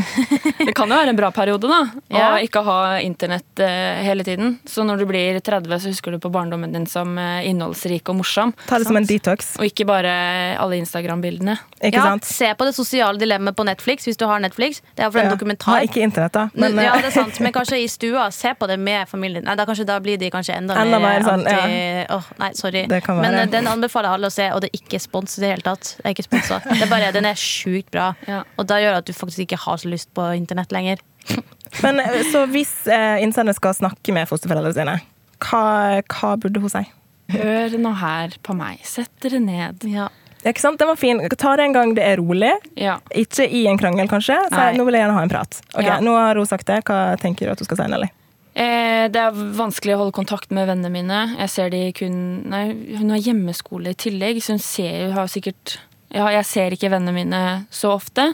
Det 0.70 0.74
kan 0.76 0.90
jo 0.90 0.96
være 0.96 1.08
en 1.14 1.16
bra 1.16 1.30
periode, 1.32 1.66
da. 1.70 1.78
Å 2.12 2.18
Ja. 2.20 2.26
ikke 2.44 2.60
ha 2.66 2.76
internett 3.00 3.58
eh, 3.64 4.02
hele 4.04 4.22
tiden. 4.26 4.58
Så 4.68 4.84
når 4.84 4.98
du 5.00 5.06
blir 5.08 5.38
30, 5.40 5.78
så 5.80 5.88
husker 5.88 6.12
du 6.12 6.18
på 6.20 6.30
barndommen 6.30 6.72
din 6.74 6.84
som 6.86 7.16
eh, 7.18 7.46
innholdsrik 7.48 8.08
og 8.12 8.18
morsom. 8.20 8.52
Ta 8.68 8.78
det 8.78 8.86
som 8.90 8.96
en 9.00 9.06
detox, 9.08 9.54
Og 9.58 9.64
ikke 9.70 9.86
bare 9.88 10.12
alle 10.60 10.76
Instagram-bildene. 10.82 11.56
ikke 11.80 11.96
Ja, 11.96 12.04
sant? 12.12 12.24
se 12.28 12.50
på 12.54 12.66
det 12.68 12.74
sosiale 12.76 13.18
dilemmaet 13.18 13.56
på 13.56 13.64
Netflix 13.64 14.04
hvis 14.06 14.18
du 14.20 14.26
har 14.28 14.40
Netflix. 14.44 14.82
Det 14.96 15.04
er 15.06 15.10
for 15.10 15.20
en 15.20 15.30
Ja. 15.30 15.34
dokumentar. 15.36 15.72
Har 15.78 15.86
ikke 15.88 16.02
internett, 16.04 16.32
da. 16.36 16.48
Men, 16.54 16.76
ja, 16.76 16.92
eh, 16.94 17.00
det 17.02 17.10
er 17.14 17.16
sant, 17.22 17.40
men 17.40 17.52
kanskje 17.56 17.80
i 17.82 17.88
stua. 17.88 18.30
Se 18.32 18.52
på 18.54 18.66
det 18.68 18.78
med 18.78 19.08
familien. 19.08 19.44
Nei, 19.44 19.54
da, 19.56 19.64
kanskje, 19.66 19.86
da 19.86 19.98
blir 19.98 20.18
de 20.18 20.30
kanskje 20.30 20.56
enda, 20.60 20.76
Enda 20.76 21.00
mer 21.00 21.20
mer 21.20 21.26
sånn, 21.26 21.46
anti... 21.46 22.06
Åh, 22.14 22.24
nei, 22.38 22.52
sorry. 22.54 22.86
Men 22.86 23.50
den 23.50 23.66
anbefaler 23.66 24.12
alle 24.14 24.26
å 24.28 24.32
se, 24.32 24.50
og 24.52 24.60
det 24.60 24.70
er 24.72 24.78
ikke 24.82 25.00
spons 25.00 25.38
i 25.38 25.40
det 25.40 25.50
hele 25.56 25.62
tatt. 25.64 25.96
Det 26.02 26.04
er 26.06 26.14
ikke 26.14 26.28
sponsa. 26.28 26.60
Det 26.68 26.82
er 26.82 26.90
bare, 26.90 27.12
den 27.12 27.24
er 27.26 27.34
sjukt 27.60 27.90
bra. 27.94 28.10
Ja. 28.28 28.42
Og 28.58 28.68
da 28.70 28.80
gjør 28.82 28.96
det 28.96 29.02
at 29.04 29.10
du 29.10 29.16
faktisk 29.16 29.44
ikke 29.46 29.60
har 29.64 29.80
så 29.82 29.90
lyst 29.92 30.10
på 30.16 30.26
internett 30.36 30.72
lenger. 30.74 31.02
men 31.84 32.00
eh, 32.02 32.22
så 32.32 32.46
hvis 32.50 32.72
eh, 32.90 33.20
innsender 33.24 33.56
skal 33.56 33.76
snakke 33.76 34.14
med 34.16 34.28
fosterforeldrene 34.30 34.76
sine, 34.76 34.96
hva, 35.44 35.64
hva 36.04 36.34
burde 36.40 36.62
hun 36.64 36.72
si? 36.72 36.84
Hør 37.30 37.76
nå 37.78 37.92
her 38.00 38.34
på 38.42 38.56
meg. 38.58 38.80
Sett 38.88 39.12
dere 39.22 39.38
ned. 39.44 39.84
Ja. 39.88 40.08
Ja, 40.40 40.54
Ikke 40.54 40.62
sant? 40.62 40.78
Den 40.80 40.88
var 40.88 40.96
fin. 40.96 41.20
Ta 41.36 41.52
det 41.58 41.66
en 41.68 41.74
gang 41.76 41.90
det 41.96 42.04
er 42.06 42.16
rolig. 42.20 42.52
Ja. 42.80 42.96
Ikke 43.16 43.44
i 43.44 43.66
en 43.68 43.78
krangel, 43.80 44.08
kanskje. 44.08 44.38
Så 44.48 44.70
nå 44.76 44.86
vil 44.88 44.96
jeg 44.96 45.04
gjerne 45.04 45.18
ha 45.18 45.26
en 45.26 45.32
prat. 45.32 45.60
Ok, 45.74 45.84
Ja. 45.84 45.98
Nå 46.00 46.16
har 46.16 46.40
hun 46.40 46.48
sagt 46.48 46.66
det. 46.70 46.80
Hva 46.88 47.16
tenker 47.20 47.46
du 47.46 47.52
at 47.52 47.60
hun 47.60 47.68
skal 47.68 47.82
si, 47.82 47.88
Nelly? 47.92 48.08
Eh, 48.54 49.06
det 49.12 49.20
er 49.20 49.36
vanskelig 49.56 49.94
å 49.94 50.00
holde 50.02 50.16
kontakt 50.16 50.50
med 50.50 50.66
vennene 50.66 50.90
mine. 50.90 51.20
Jeg 51.38 51.52
ser 51.52 51.70
de 51.70 51.84
kun 51.96 52.16
Nei, 52.50 52.64
hun 52.98 53.12
har 53.12 53.22
hjemmeskole 53.22 53.92
i 53.92 53.98
tillegg, 54.00 54.40
så 54.42 54.56
hun 54.56 54.64
ser 54.64 54.96
jo 55.04 55.12
har 55.14 55.30
sikkert 55.30 55.76
Ja, 56.10 56.26
jeg 56.34 56.46
ser 56.48 56.74
ikke 56.74 56.90
vennene 56.90 57.14
mine 57.14 57.40
så 57.70 57.92
ofte, 57.94 58.32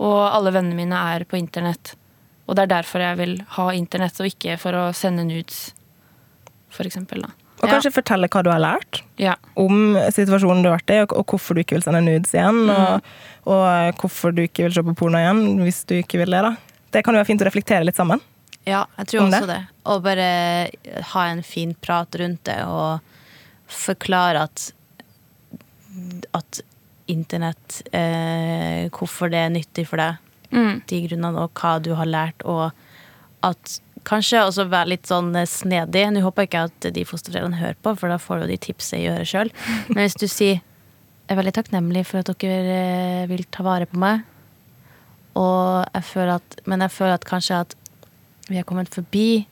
og 0.00 0.20
alle 0.32 0.52
vennene 0.54 0.78
mine 0.78 1.00
er 1.14 1.26
på 1.28 1.36
internett. 1.36 1.94
Og 2.48 2.56
det 2.56 2.64
er 2.64 2.72
derfor 2.80 3.02
jeg 3.04 3.18
vil 3.20 3.34
ha 3.58 3.66
internett, 3.76 4.16
og 4.22 4.26
ikke 4.30 4.56
for 4.58 4.72
å 4.78 4.86
sende 4.96 5.26
nudes, 5.28 5.70
for 6.72 6.88
eksempel, 6.88 7.22
da. 7.26 7.34
Og 7.60 7.68
Ja. 7.68 7.74
kanskje 7.74 7.92
fortelle 7.92 8.28
hva 8.32 8.42
du 8.42 8.48
har 8.50 8.58
lært 8.58 9.02
Ja. 9.20 9.34
om 9.54 9.92
situasjonen 10.08 10.62
du 10.64 10.70
har 10.70 10.78
vært 10.78 10.94
i, 10.94 11.00
og, 11.02 11.12
og 11.12 11.26
hvorfor 11.26 11.54
du 11.54 11.60
ikke 11.60 11.76
vil 11.76 11.82
sende 11.84 12.00
nudes 12.00 12.32
igjen. 12.32 12.62
Mm. 12.64 12.70
Og, 12.72 13.02
og 13.52 14.00
hvorfor 14.00 14.32
du 14.34 14.40
ikke 14.46 14.64
vil 14.64 14.72
se 14.72 14.82
på 14.82 14.94
porno 14.96 15.18
igjen, 15.20 15.60
hvis 15.60 15.84
du 15.84 15.94
ikke 16.00 16.18
vil 16.24 16.30
det. 16.32 16.40
da. 16.42 16.56
Det 16.90 17.04
kan 17.04 17.12
jo 17.14 17.20
være 17.20 17.26
fint 17.28 17.42
å 17.44 17.48
reflektere 17.50 17.84
litt 17.84 17.96
sammen. 18.00 18.20
Ja, 18.66 18.86
jeg 18.98 19.06
tror 19.12 19.26
også 19.26 19.42
også 19.42 19.46
det. 19.52 19.60
Og 19.92 20.02
bare 20.02 20.70
ha 21.12 21.26
en 21.28 21.42
fin 21.42 21.74
prat 21.74 22.08
rundt 22.18 22.44
det 22.48 22.58
og 22.64 23.00
forklare 23.68 24.42
at 24.48 24.72
at 26.34 26.60
internett, 27.12 27.82
eh, 27.92 28.88
hvorfor 28.94 29.30
det 29.32 29.38
er 29.44 29.52
nyttig 29.54 29.86
for 29.90 29.96
deg, 30.02 30.18
Mm. 30.50 30.80
de 30.90 30.96
grunnene, 31.06 31.38
og 31.44 31.52
hva 31.54 31.76
du 31.82 31.92
har 31.94 32.06
lært, 32.10 32.42
og 32.44 32.72
at 33.46 33.76
kanskje 34.02 34.40
også 34.42 34.64
være 34.68 34.88
litt 34.88 35.06
sånn 35.06 35.28
eh, 35.36 35.46
snedig. 35.46 36.02
Nå 36.10 36.22
håper 36.24 36.42
jeg 36.42 36.48
ikke 36.50 36.64
at 36.66 36.88
de 36.96 37.04
fosterforeldrene 37.06 37.60
hører 37.60 37.76
på, 37.84 37.92
for 38.00 38.08
da 38.10 38.16
får 38.18 38.40
jo 38.42 38.48
de 38.50 38.56
tips 38.58 38.90
jeg 38.96 39.04
gjør 39.06 39.28
sjøl. 39.30 39.52
Men 39.92 40.02
hvis 40.06 40.18
du 40.18 40.26
sier 40.26 40.58
jeg 41.30 41.36
er 41.36 41.42
veldig 41.44 41.52
takknemlig 41.54 42.02
for 42.08 42.18
at 42.24 42.32
dere 42.42 42.74
eh, 43.22 43.26
vil 43.30 43.44
ta 43.54 43.62
vare 43.62 43.86
på 43.86 44.00
meg, 44.02 44.24
og 45.38 45.86
jeg 45.94 46.02
føler 46.08 46.32
at, 46.40 46.56
men 46.66 46.82
jeg 46.82 46.90
føler 46.96 47.14
at 47.14 47.24
kanskje 47.28 47.60
at 47.62 47.74
vi 48.50 48.56
har 48.58 48.64
kommet 48.66 48.90
forbi 48.90 49.46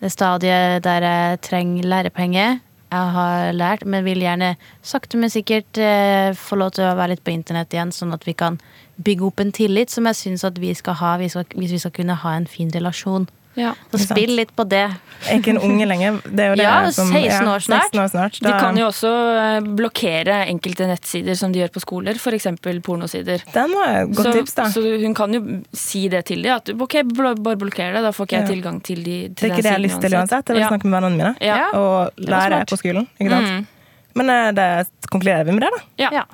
det 0.00 0.12
stadiet 0.14 0.84
der 0.86 1.02
jeg 1.02 1.40
trenger 1.42 1.88
lærepenger. 1.90 2.60
Jeg 2.90 3.10
har 3.14 3.52
lært, 3.54 3.84
men 3.86 4.02
vil 4.04 4.18
gjerne 4.24 4.56
sakte, 4.82 5.16
men 5.16 5.30
sikkert 5.30 5.78
eh, 5.78 6.32
få 6.34 6.56
lov 6.58 6.72
til 6.74 6.88
å 6.88 6.96
være 6.98 7.14
litt 7.14 7.22
på 7.24 7.30
internett 7.30 7.70
igjen, 7.76 7.92
sånn 7.94 8.14
at 8.16 8.26
vi 8.26 8.34
kan 8.34 8.58
bygge 8.98 9.28
opp 9.28 9.40
en 9.40 9.52
tillit 9.54 9.90
som 9.94 10.08
jeg 10.10 10.18
syns 10.18 10.44
at 10.44 10.58
vi 10.58 10.72
skal 10.74 10.94
ha 10.98 11.12
hvis 11.20 11.36
vi- 11.38 11.54
hvis 11.54 11.70
vi 11.76 11.78
skal 11.78 11.94
kunne 12.00 12.18
ha 12.24 12.32
en 12.34 12.46
fin 12.46 12.70
relasjon. 12.70 13.28
Ja. 13.58 13.72
Så 13.90 13.98
spill 14.04 14.30
litt 14.38 14.52
på 14.56 14.64
det. 14.70 14.84
Jeg 15.26 15.34
er 15.34 15.40
ikke 15.40 15.50
en 15.56 15.58
unge 15.66 15.86
lenger. 15.90 16.20
Det 16.24 16.44
er 16.44 16.52
jo 16.52 16.56
det 16.60 16.64
Ja, 16.64 16.90
som, 16.94 17.10
16 17.12 17.48
år 17.50 17.64
snart. 17.64 17.88
16 17.90 18.00
år 18.00 18.08
snart. 18.12 18.38
De 18.46 18.52
kan 18.62 18.78
jo 18.78 18.86
også 18.86 19.10
eh, 19.40 19.58
blokkere 19.80 20.36
enkelte 20.52 20.86
nettsider 20.88 21.34
som 21.36 21.52
de 21.52 21.60
gjør 21.60 21.72
på 21.74 21.82
skoler, 21.82 22.14
f.eks. 22.16 22.46
pornosider. 22.86 23.42
Den 23.52 23.74
var 23.74 23.96
et 24.04 24.14
godt 24.14 24.30
så, 24.30 24.32
tips, 24.38 24.54
da. 24.54 24.68
så 24.70 24.84
hun 25.02 25.14
kan 25.18 25.34
jo 25.34 25.42
si 25.76 26.06
det 26.08 26.22
til 26.30 26.46
dem. 26.46 26.54
At 26.56 26.70
ok, 26.72 26.96
bare 27.16 27.34
blokker 27.58 27.92
det, 27.98 28.04
da 28.06 28.14
får 28.16 28.30
ikke 28.30 28.38
jeg 28.40 28.50
tilgang 28.54 28.80
til, 28.86 29.02
de, 29.04 29.18
Det 29.28 29.42
er 29.44 29.52
ikke 29.52 29.62
det 29.66 29.72
jeg 29.72 29.78
har 29.80 29.84
lyst 29.84 30.00
til 30.00 30.14
uansett. 30.16 30.46
Jeg 30.48 30.56
vil 30.56 30.62
Ja. 30.64 30.68
snakke 30.72 30.86
med 30.88 31.00
vennene 31.00 31.16
mine 31.18 31.34
Ja. 31.42 31.56
Ja. 31.66 31.70
og 31.76 32.10
lære 32.16 32.64
på 32.70 32.78
skolen. 32.80 33.08
Ikke 33.20 33.30
sant? 33.34 33.50
Mm. 33.50 33.66
Men 34.14 34.30
eh, 34.30 34.52
det 34.52 34.68
konkluderer 35.10 35.44
vi 35.44 35.52
med 35.58 35.66
det, 35.66 35.70
da. 35.76 35.82
Ja. 36.06 36.24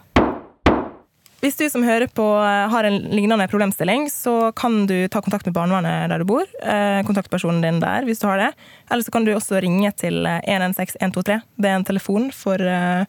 Hvis 1.47 1.55
du 1.61 1.69
som 1.71 1.85
hører 1.87 2.11
på 2.11 2.25
eh, 2.43 2.65
har 2.73 2.87
en 2.88 2.97
lignende 3.15 3.45
problemstilling, 3.47 4.09
så 4.11 4.50
kan 4.59 4.81
du 4.91 4.97
ta 5.07 5.21
kontakt 5.23 5.47
med 5.47 5.55
barnevernet 5.55 6.11
der 6.11 6.19
du 6.19 6.26
bor. 6.26 6.43
Eh, 6.43 7.05
kontaktpersonen 7.07 7.61
din 7.62 7.79
der, 7.79 8.03
hvis 8.09 8.19
du 8.19 8.26
har 8.26 8.41
det. 8.41 8.49
Eller 8.91 9.07
så 9.07 9.15
kan 9.15 9.23
du 9.29 9.31
også 9.31 9.61
ringe 9.62 9.93
til 9.95 10.26
eh, 10.26 10.41
116123. 10.43 11.37
Det 11.62 11.71
er 11.71 11.76
en 11.79 11.87
telefon 11.87 12.26
for 12.35 12.59
eh, 12.59 13.05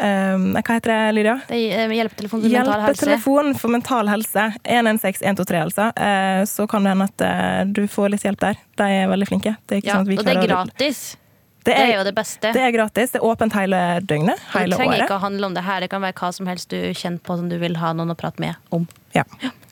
eh, 0.00 0.46
Hva 0.56 0.62
heter 0.70 0.94
det, 0.94 0.96
Lydia? 1.18 1.36
Det 1.50 1.60
er 1.82 1.92
hjelpetelefonen 1.98 2.48
for 2.48 2.56
mental 2.56 2.72
helse. 2.72 2.88
Hjelpetelefon 2.88 3.52
for 3.60 3.76
mental 3.76 4.12
helse. 4.14 4.46
116123, 4.64 5.62
altså. 5.66 5.90
Uh, 6.00 6.40
Så 6.48 6.68
kan 6.72 6.88
det 6.88 6.96
hende 6.96 7.10
at 7.12 7.28
uh, 7.28 7.60
du 7.76 7.84
får 7.92 8.14
litt 8.16 8.24
hjelp 8.24 8.40
der. 8.48 8.64
De 8.80 8.90
er 9.02 9.12
veldig 9.12 9.28
flinke. 9.34 9.56
Det 9.68 9.82
er 9.82 9.84
Ja, 9.84 10.00
sånn 10.00 10.08
og 10.16 10.24
det 10.24 10.38
er 10.38 10.46
gratis. 10.48 11.04
å- 11.12 11.25
Det 11.66 11.74
Det 11.74 11.82
er 11.82 11.88
er, 11.90 11.96
jo 11.98 12.02
det 12.06 12.12
beste. 12.14 12.50
det 12.54 12.60
er 12.62 12.70
gratis. 12.76 13.10
Det 13.10 13.18
er 13.18 13.24
åpent 13.26 13.52
hele 13.58 13.78
døgnet. 14.06 14.38
Hele 14.38 14.52
det 14.52 14.60
Hele 14.60 14.76
trenger 14.78 14.92
året. 14.94 15.08
ikke 15.08 15.16
å 15.16 15.22
handle 15.24 15.46
om 15.50 15.54
det 15.56 15.64
her. 15.66 15.80
Det 15.82 15.88
kan 15.90 16.04
være 16.04 16.14
hva 16.20 16.28
som 16.36 16.46
helst 16.46 16.70
du 16.70 16.76
kjenner 16.94 17.18
på 17.26 17.36
som 17.40 17.48
du 17.50 17.56
vil 17.58 17.74
ha 17.82 17.90
noen 17.92 18.14
å 18.14 18.16
prate 18.18 18.38
med 18.44 18.54
om. 18.70 18.86
Ja. 19.16 19.24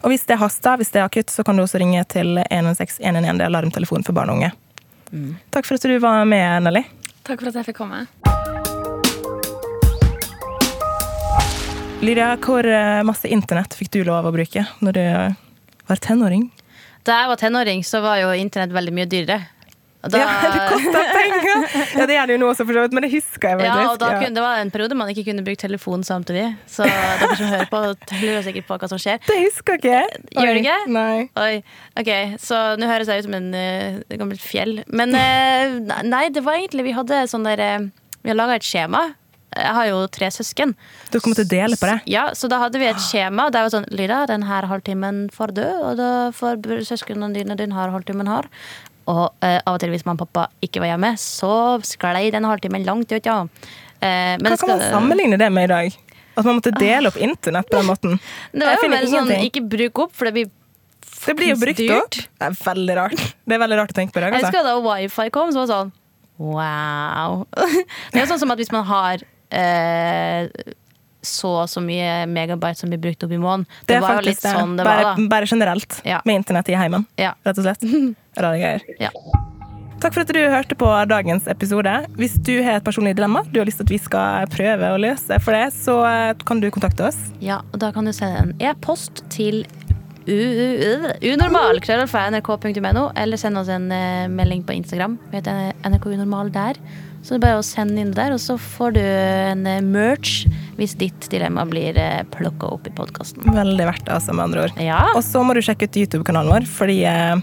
Og 0.03 0.11
hvis 0.11 0.27
det 0.27 0.41
haster, 0.43 0.77
hvis 0.81 0.91
det 0.91 1.01
er 1.01 1.07
akutt, 1.07 1.31
så 1.31 1.45
kan 1.47 1.57
du 1.57 1.63
også 1.63 1.79
ringe 1.79 2.03
til 2.11 2.35
11611. 2.51 3.39
Det 3.39 3.47
er 3.47 3.53
alarmtelefon 3.53 4.03
for 4.05 4.13
barn 4.19 4.31
og 4.35 4.41
unge. 4.43 4.51
Mm. 5.15 5.37
Takk 5.55 5.67
for 5.71 5.79
at 5.79 5.87
du 5.87 5.95
var 6.03 6.25
med, 6.27 6.67
Nelly. 6.67 6.83
Takk 7.23 7.41
for 7.41 7.49
at 7.55 7.61
jeg 7.63 7.71
fikk 7.71 7.79
komme. 7.79 8.03
Lydia, 12.05 12.35
hvor 12.43 12.67
eh, 12.69 13.01
masse 13.07 13.29
internett 13.33 13.75
fikk 13.79 13.91
du 13.95 14.03
lov 14.05 14.27
å 14.29 14.33
bruke 14.35 14.67
når 14.85 14.93
du 14.99 15.05
var 15.89 15.97
tenåring? 16.05 16.51
Da 17.05 17.21
jeg 17.23 17.31
var 17.31 17.41
tenåring, 17.41 17.81
så 17.85 18.01
var 18.05 18.19
jo 18.21 18.33
internett 18.37 18.73
veldig 18.75 18.93
mye 18.97 19.09
dyrere. 19.09 19.39
Da, 20.11 20.19
Ja, 20.21 20.51
det 20.53 20.65
kosta 20.73 21.03
penger! 21.15 21.63
Ja, 21.99 22.07
det 22.09 22.17
gjør 22.17 22.29
det 22.29 22.37
jo 22.37 22.41
nå 22.43 22.49
også, 22.51 22.67
for 22.67 22.77
så 22.77 22.85
vidt, 22.85 22.95
men 22.97 23.07
det 23.07 23.11
husker 23.13 23.55
jeg 23.55 23.65
ja, 23.65 23.75
og 23.89 23.99
da 24.03 24.11
kunne, 24.19 24.35
det 24.37 24.43
var 24.43 24.61
en 24.61 24.71
periode 24.75 24.97
man 24.99 25.11
ikke 25.13 25.25
kunne 25.29 25.45
bruke 25.47 25.61
telefon 25.61 26.05
samtidig. 26.07 26.47
Så 26.71 26.87
dere 26.89 27.39
som 27.39 27.51
hører 27.53 27.71
på, 27.71 27.81
lurer 28.21 28.45
sikkert 28.47 28.69
på 28.69 28.79
hva 28.83 28.91
som 28.91 29.01
skjer. 29.01 29.21
Det 29.25 29.39
husker 29.47 29.81
ikke 29.81 29.93
jeg. 29.95 30.23
Gjør 30.35 30.51
Oi, 30.51 30.55
du 30.55 30.63
ikke? 30.63 30.79
Nei. 30.99 31.19
Oi, 31.45 31.57
ok, 32.03 32.13
Så 32.43 32.61
nå 32.81 32.89
høres 32.91 33.11
jeg 33.11 33.25
ut 33.25 33.29
som 33.29 33.37
en 33.39 33.51
uh, 33.57 34.17
gammelt 34.21 34.45
fjell. 34.45 34.81
Men 34.93 35.15
uh, 35.17 36.01
nei, 36.07 36.27
det 36.35 36.45
var 36.45 36.59
egentlig 36.59 36.89
Vi 36.89 36.97
hadde 36.97 37.27
sånn 37.31 37.47
der 37.47 37.63
uh, 37.65 37.91
Vi 38.25 38.33
har 38.33 38.41
laga 38.41 38.59
et 38.59 38.67
skjema. 38.67 39.07
Jeg 39.55 39.75
har 39.77 39.87
jo 39.87 39.99
tre 40.11 40.31
søsken. 40.35 40.73
Du 41.13 41.21
kommer 41.21 41.39
til 41.39 41.47
å 41.47 41.53
dele 41.53 41.79
på 41.79 41.87
det. 41.87 41.99
Ja, 42.11 42.27
Så 42.35 42.51
da 42.51 42.59
hadde 42.63 42.81
vi 42.83 42.89
et 42.91 43.03
skjema 43.03 43.47
Det 43.55 43.63
var 43.63 43.71
sånn 43.71 43.87
Lyda, 43.95 44.25
den 44.31 44.47
her 44.49 44.67
halvtimen 44.71 45.29
får 45.35 45.55
du, 45.55 45.63
og 45.63 46.01
da 46.01 46.11
får 46.35 46.59
søsknene 46.89 47.31
dine 47.37 47.57
den 47.59 47.77
her 47.77 47.95
halvtimen 47.95 48.31
her. 48.31 48.51
Og 49.11 49.25
eh, 49.45 49.59
av 49.67 49.75
og 49.77 49.81
til 49.83 49.91
hvis 49.93 50.05
mamma 50.07 50.23
og 50.25 50.29
pappa 50.33 50.47
ikke 50.65 50.81
var 50.81 50.93
hjemme, 50.95 51.11
så 51.21 51.53
sklei 51.85 52.31
den 52.33 52.47
halvtimen 52.49 52.85
langt 52.87 53.13
ut, 53.13 53.27
ja. 53.29 53.43
Eh, 54.01 54.35
men 54.41 54.49
Hva 54.53 54.57
kan 54.61 54.73
man 54.75 54.85
sammenligne 54.91 55.39
det 55.41 55.51
med 55.53 55.69
i 55.69 55.73
dag? 55.75 55.97
At 56.35 56.45
man 56.49 56.57
måtte 56.59 56.73
dele 56.75 57.09
opp 57.13 57.17
internett 57.23 57.69
på 57.71 57.79
den 57.79 57.87
måten? 57.87 58.17
Det 58.53 58.65
var 58.67 58.81
jo 58.83 58.89
mer 58.91 59.07
sånn, 59.13 59.31
ikke 59.47 59.63
bruk 59.71 60.01
opp, 60.07 60.15
for 60.17 60.27
det 60.27 60.33
blir 60.35 60.49
Det 61.27 61.35
blir 61.39 61.53
jo 61.53 61.59
brukt 61.61 61.79
dyrt. 61.79 62.01
opp. 62.01 62.17
Det 62.41 62.49
er 62.49 62.57
veldig 62.65 62.97
rart. 62.99 63.21
Det 63.47 63.55
er 63.55 63.61
veldig 63.63 63.79
rart 63.83 63.93
å 63.95 63.99
tenke 64.01 64.13
på 64.17 64.19
i 64.19 64.25
dag. 64.25 64.33
Jeg 64.35 64.43
Altså. 64.45 64.51
husker 64.51 64.67
da 64.67 64.75
wifi 64.89 65.29
kom, 65.31 65.53
så 65.55 65.63
var 65.63 65.69
det 65.69 65.75
sånn 65.77 65.93
Wow. 66.39 67.45
Det 68.11 68.19
er 68.19 68.25
jo 68.25 68.31
sånn 68.33 68.41
som 68.43 68.51
at 68.51 68.59
hvis 68.59 68.73
man 68.75 68.85
har 68.89 69.23
eh, 69.55 70.49
så 71.25 71.67
så 71.69 71.81
mye 71.85 72.25
megabyte 72.31 72.77
som 72.81 72.91
blir 72.93 73.01
brukt 73.03 73.25
opp 73.27 73.33
i 73.33 73.39
måneden. 73.41 73.67
Det, 73.87 73.95
Det 73.95 74.01
var 74.05 74.21
jo 74.21 74.27
litt 74.31 74.43
det. 74.43 74.53
sånn 74.55 74.77
det 74.79 74.85
bare, 74.87 75.03
var, 75.05 75.17
da. 75.17 75.29
bare 75.29 75.47
generelt 75.51 76.01
Ja. 76.05 76.21
med 76.25 76.37
internett 76.43 76.69
i 76.69 76.75
heimen, 76.79 77.07
Ja. 77.19 77.35
rett 77.45 77.59
og 77.59 77.65
slett. 77.65 77.83
Rare 78.37 78.59
greier. 78.59 78.81
Ja. 79.01 79.11
Takk 80.01 80.13
for 80.13 80.21
at 80.21 80.29
du 80.35 80.39
hørte 80.51 80.75
på 80.77 80.89
dagens 81.09 81.47
episode. 81.49 81.93
Hvis 82.19 82.35
du 82.45 82.63
har 82.63 82.77
et 82.77 82.85
personlig 82.85 83.15
dilemma 83.17 83.41
du 83.51 83.61
har 83.61 83.65
lyst 83.65 83.79
til 83.81 83.87
at 83.87 83.93
vi 83.95 83.99
skal 84.03 84.47
prøve 84.53 84.91
å 84.93 84.99
løse 85.01 85.39
for 85.41 85.53
det, 85.57 85.71
så 85.73 85.95
eh, 86.05 86.35
kan 86.45 86.61
du 86.61 86.69
kontakte 86.71 87.07
oss. 87.09 87.17
ja, 87.41 87.63
og 87.73 87.79
da 87.81 87.91
kan 87.93 88.05
du 88.05 88.13
sende 88.13 88.43
en 88.43 88.53
e-post 88.61 89.23
til 89.33 89.65
unormal, 90.27 91.81
krøllalfa, 91.85 92.27
nrk.no, 92.33 93.11
eller 93.17 93.37
send 93.41 93.59
oss 93.61 93.69
en 93.73 93.91
eh, 93.93 94.27
melding 94.33 94.63
på 94.65 94.73
Instagram. 94.77 95.19
Vi 95.31 95.37
heter 95.41 95.73
NRK 95.85 96.07
Unormal 96.15 96.51
der. 96.55 96.79
Så 97.25 97.33
det 97.33 97.39
er 97.39 97.45
bare 97.47 97.61
å 97.63 97.65
sende 97.65 98.03
inn 98.03 98.13
der, 98.13 98.35
og 98.37 98.41
så 98.43 98.59
får 98.61 98.99
du 98.99 99.01
en 99.01 99.65
eh, 99.65 99.81
merch 99.81 100.45
hvis 100.77 100.93
ditt 101.01 101.29
dilemma 101.33 101.65
blir 101.65 101.97
uh, 101.97 102.21
plukka 102.35 102.69
opp 102.77 102.85
i 102.91 102.93
podkasten. 102.93 103.47
Veldig 103.49 103.87
verdt 103.89 104.05
det, 104.05 104.13
altså, 104.13 104.35
med 104.37 104.45
andre 104.51 104.67
ord. 104.67 104.83
Ja. 104.83 105.01
Og 105.15 105.23
så 105.25 105.41
må 105.47 105.57
du 105.57 105.63
sjekke 105.65 105.89
ut 105.89 106.01
YouTube-kanalen 106.03 106.53
vår, 106.53 106.69
fordi 106.69 106.99
eh, 107.09 107.41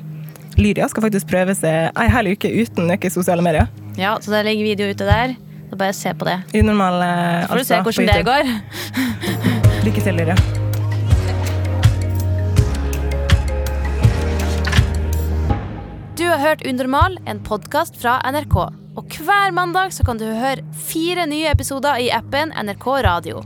Lydia 0.62 0.86
skal 0.91 1.08
faktisk 1.08 1.32
prøve 1.32 1.58
seg 1.58 1.96
ei 1.98 2.08
hel 2.13 2.34
uke 2.36 2.52
uten 2.52 2.91
noen 2.91 3.13
sosiale 3.13 3.41
medier. 3.46 3.72
ja, 3.98 4.17
så 4.22 4.36
det 4.36 4.46
ligger 4.52 4.74
video 4.74 4.94
ute 4.94 5.10
der. 5.10 5.38
Så 5.72 5.80
bare 5.80 5.96
se 5.96 6.13
på 6.13 6.28
det. 6.28 6.41
Unormal 6.54 7.02
eh, 7.02 7.41
Så 7.41 7.54
får 7.54 7.58
du 7.58 7.63
se 7.63 7.78
altså, 7.82 8.02
hvordan 8.04 8.17
det 8.20 8.26
går. 8.34 9.86
Lykke 9.88 10.04
til, 10.04 10.20
Lydia. 10.20 10.61
Har 16.32 16.39
hørt 16.39 16.62
Unormal, 16.67 17.17
en 17.28 17.41
podkast 17.44 17.98
fra 18.00 18.13
NRK. 18.32 18.56
Og 18.96 19.15
hver 19.20 19.52
mandag 19.52 19.91
så 19.91 20.06
kan 20.08 20.20
du 20.20 20.30
høre 20.30 20.63
fire 20.72 21.26
nye 21.28 21.50
episoder 21.52 22.00
i 22.00 22.08
appen 22.15 22.54
NRK 22.56 22.88
Radio. 23.04 23.41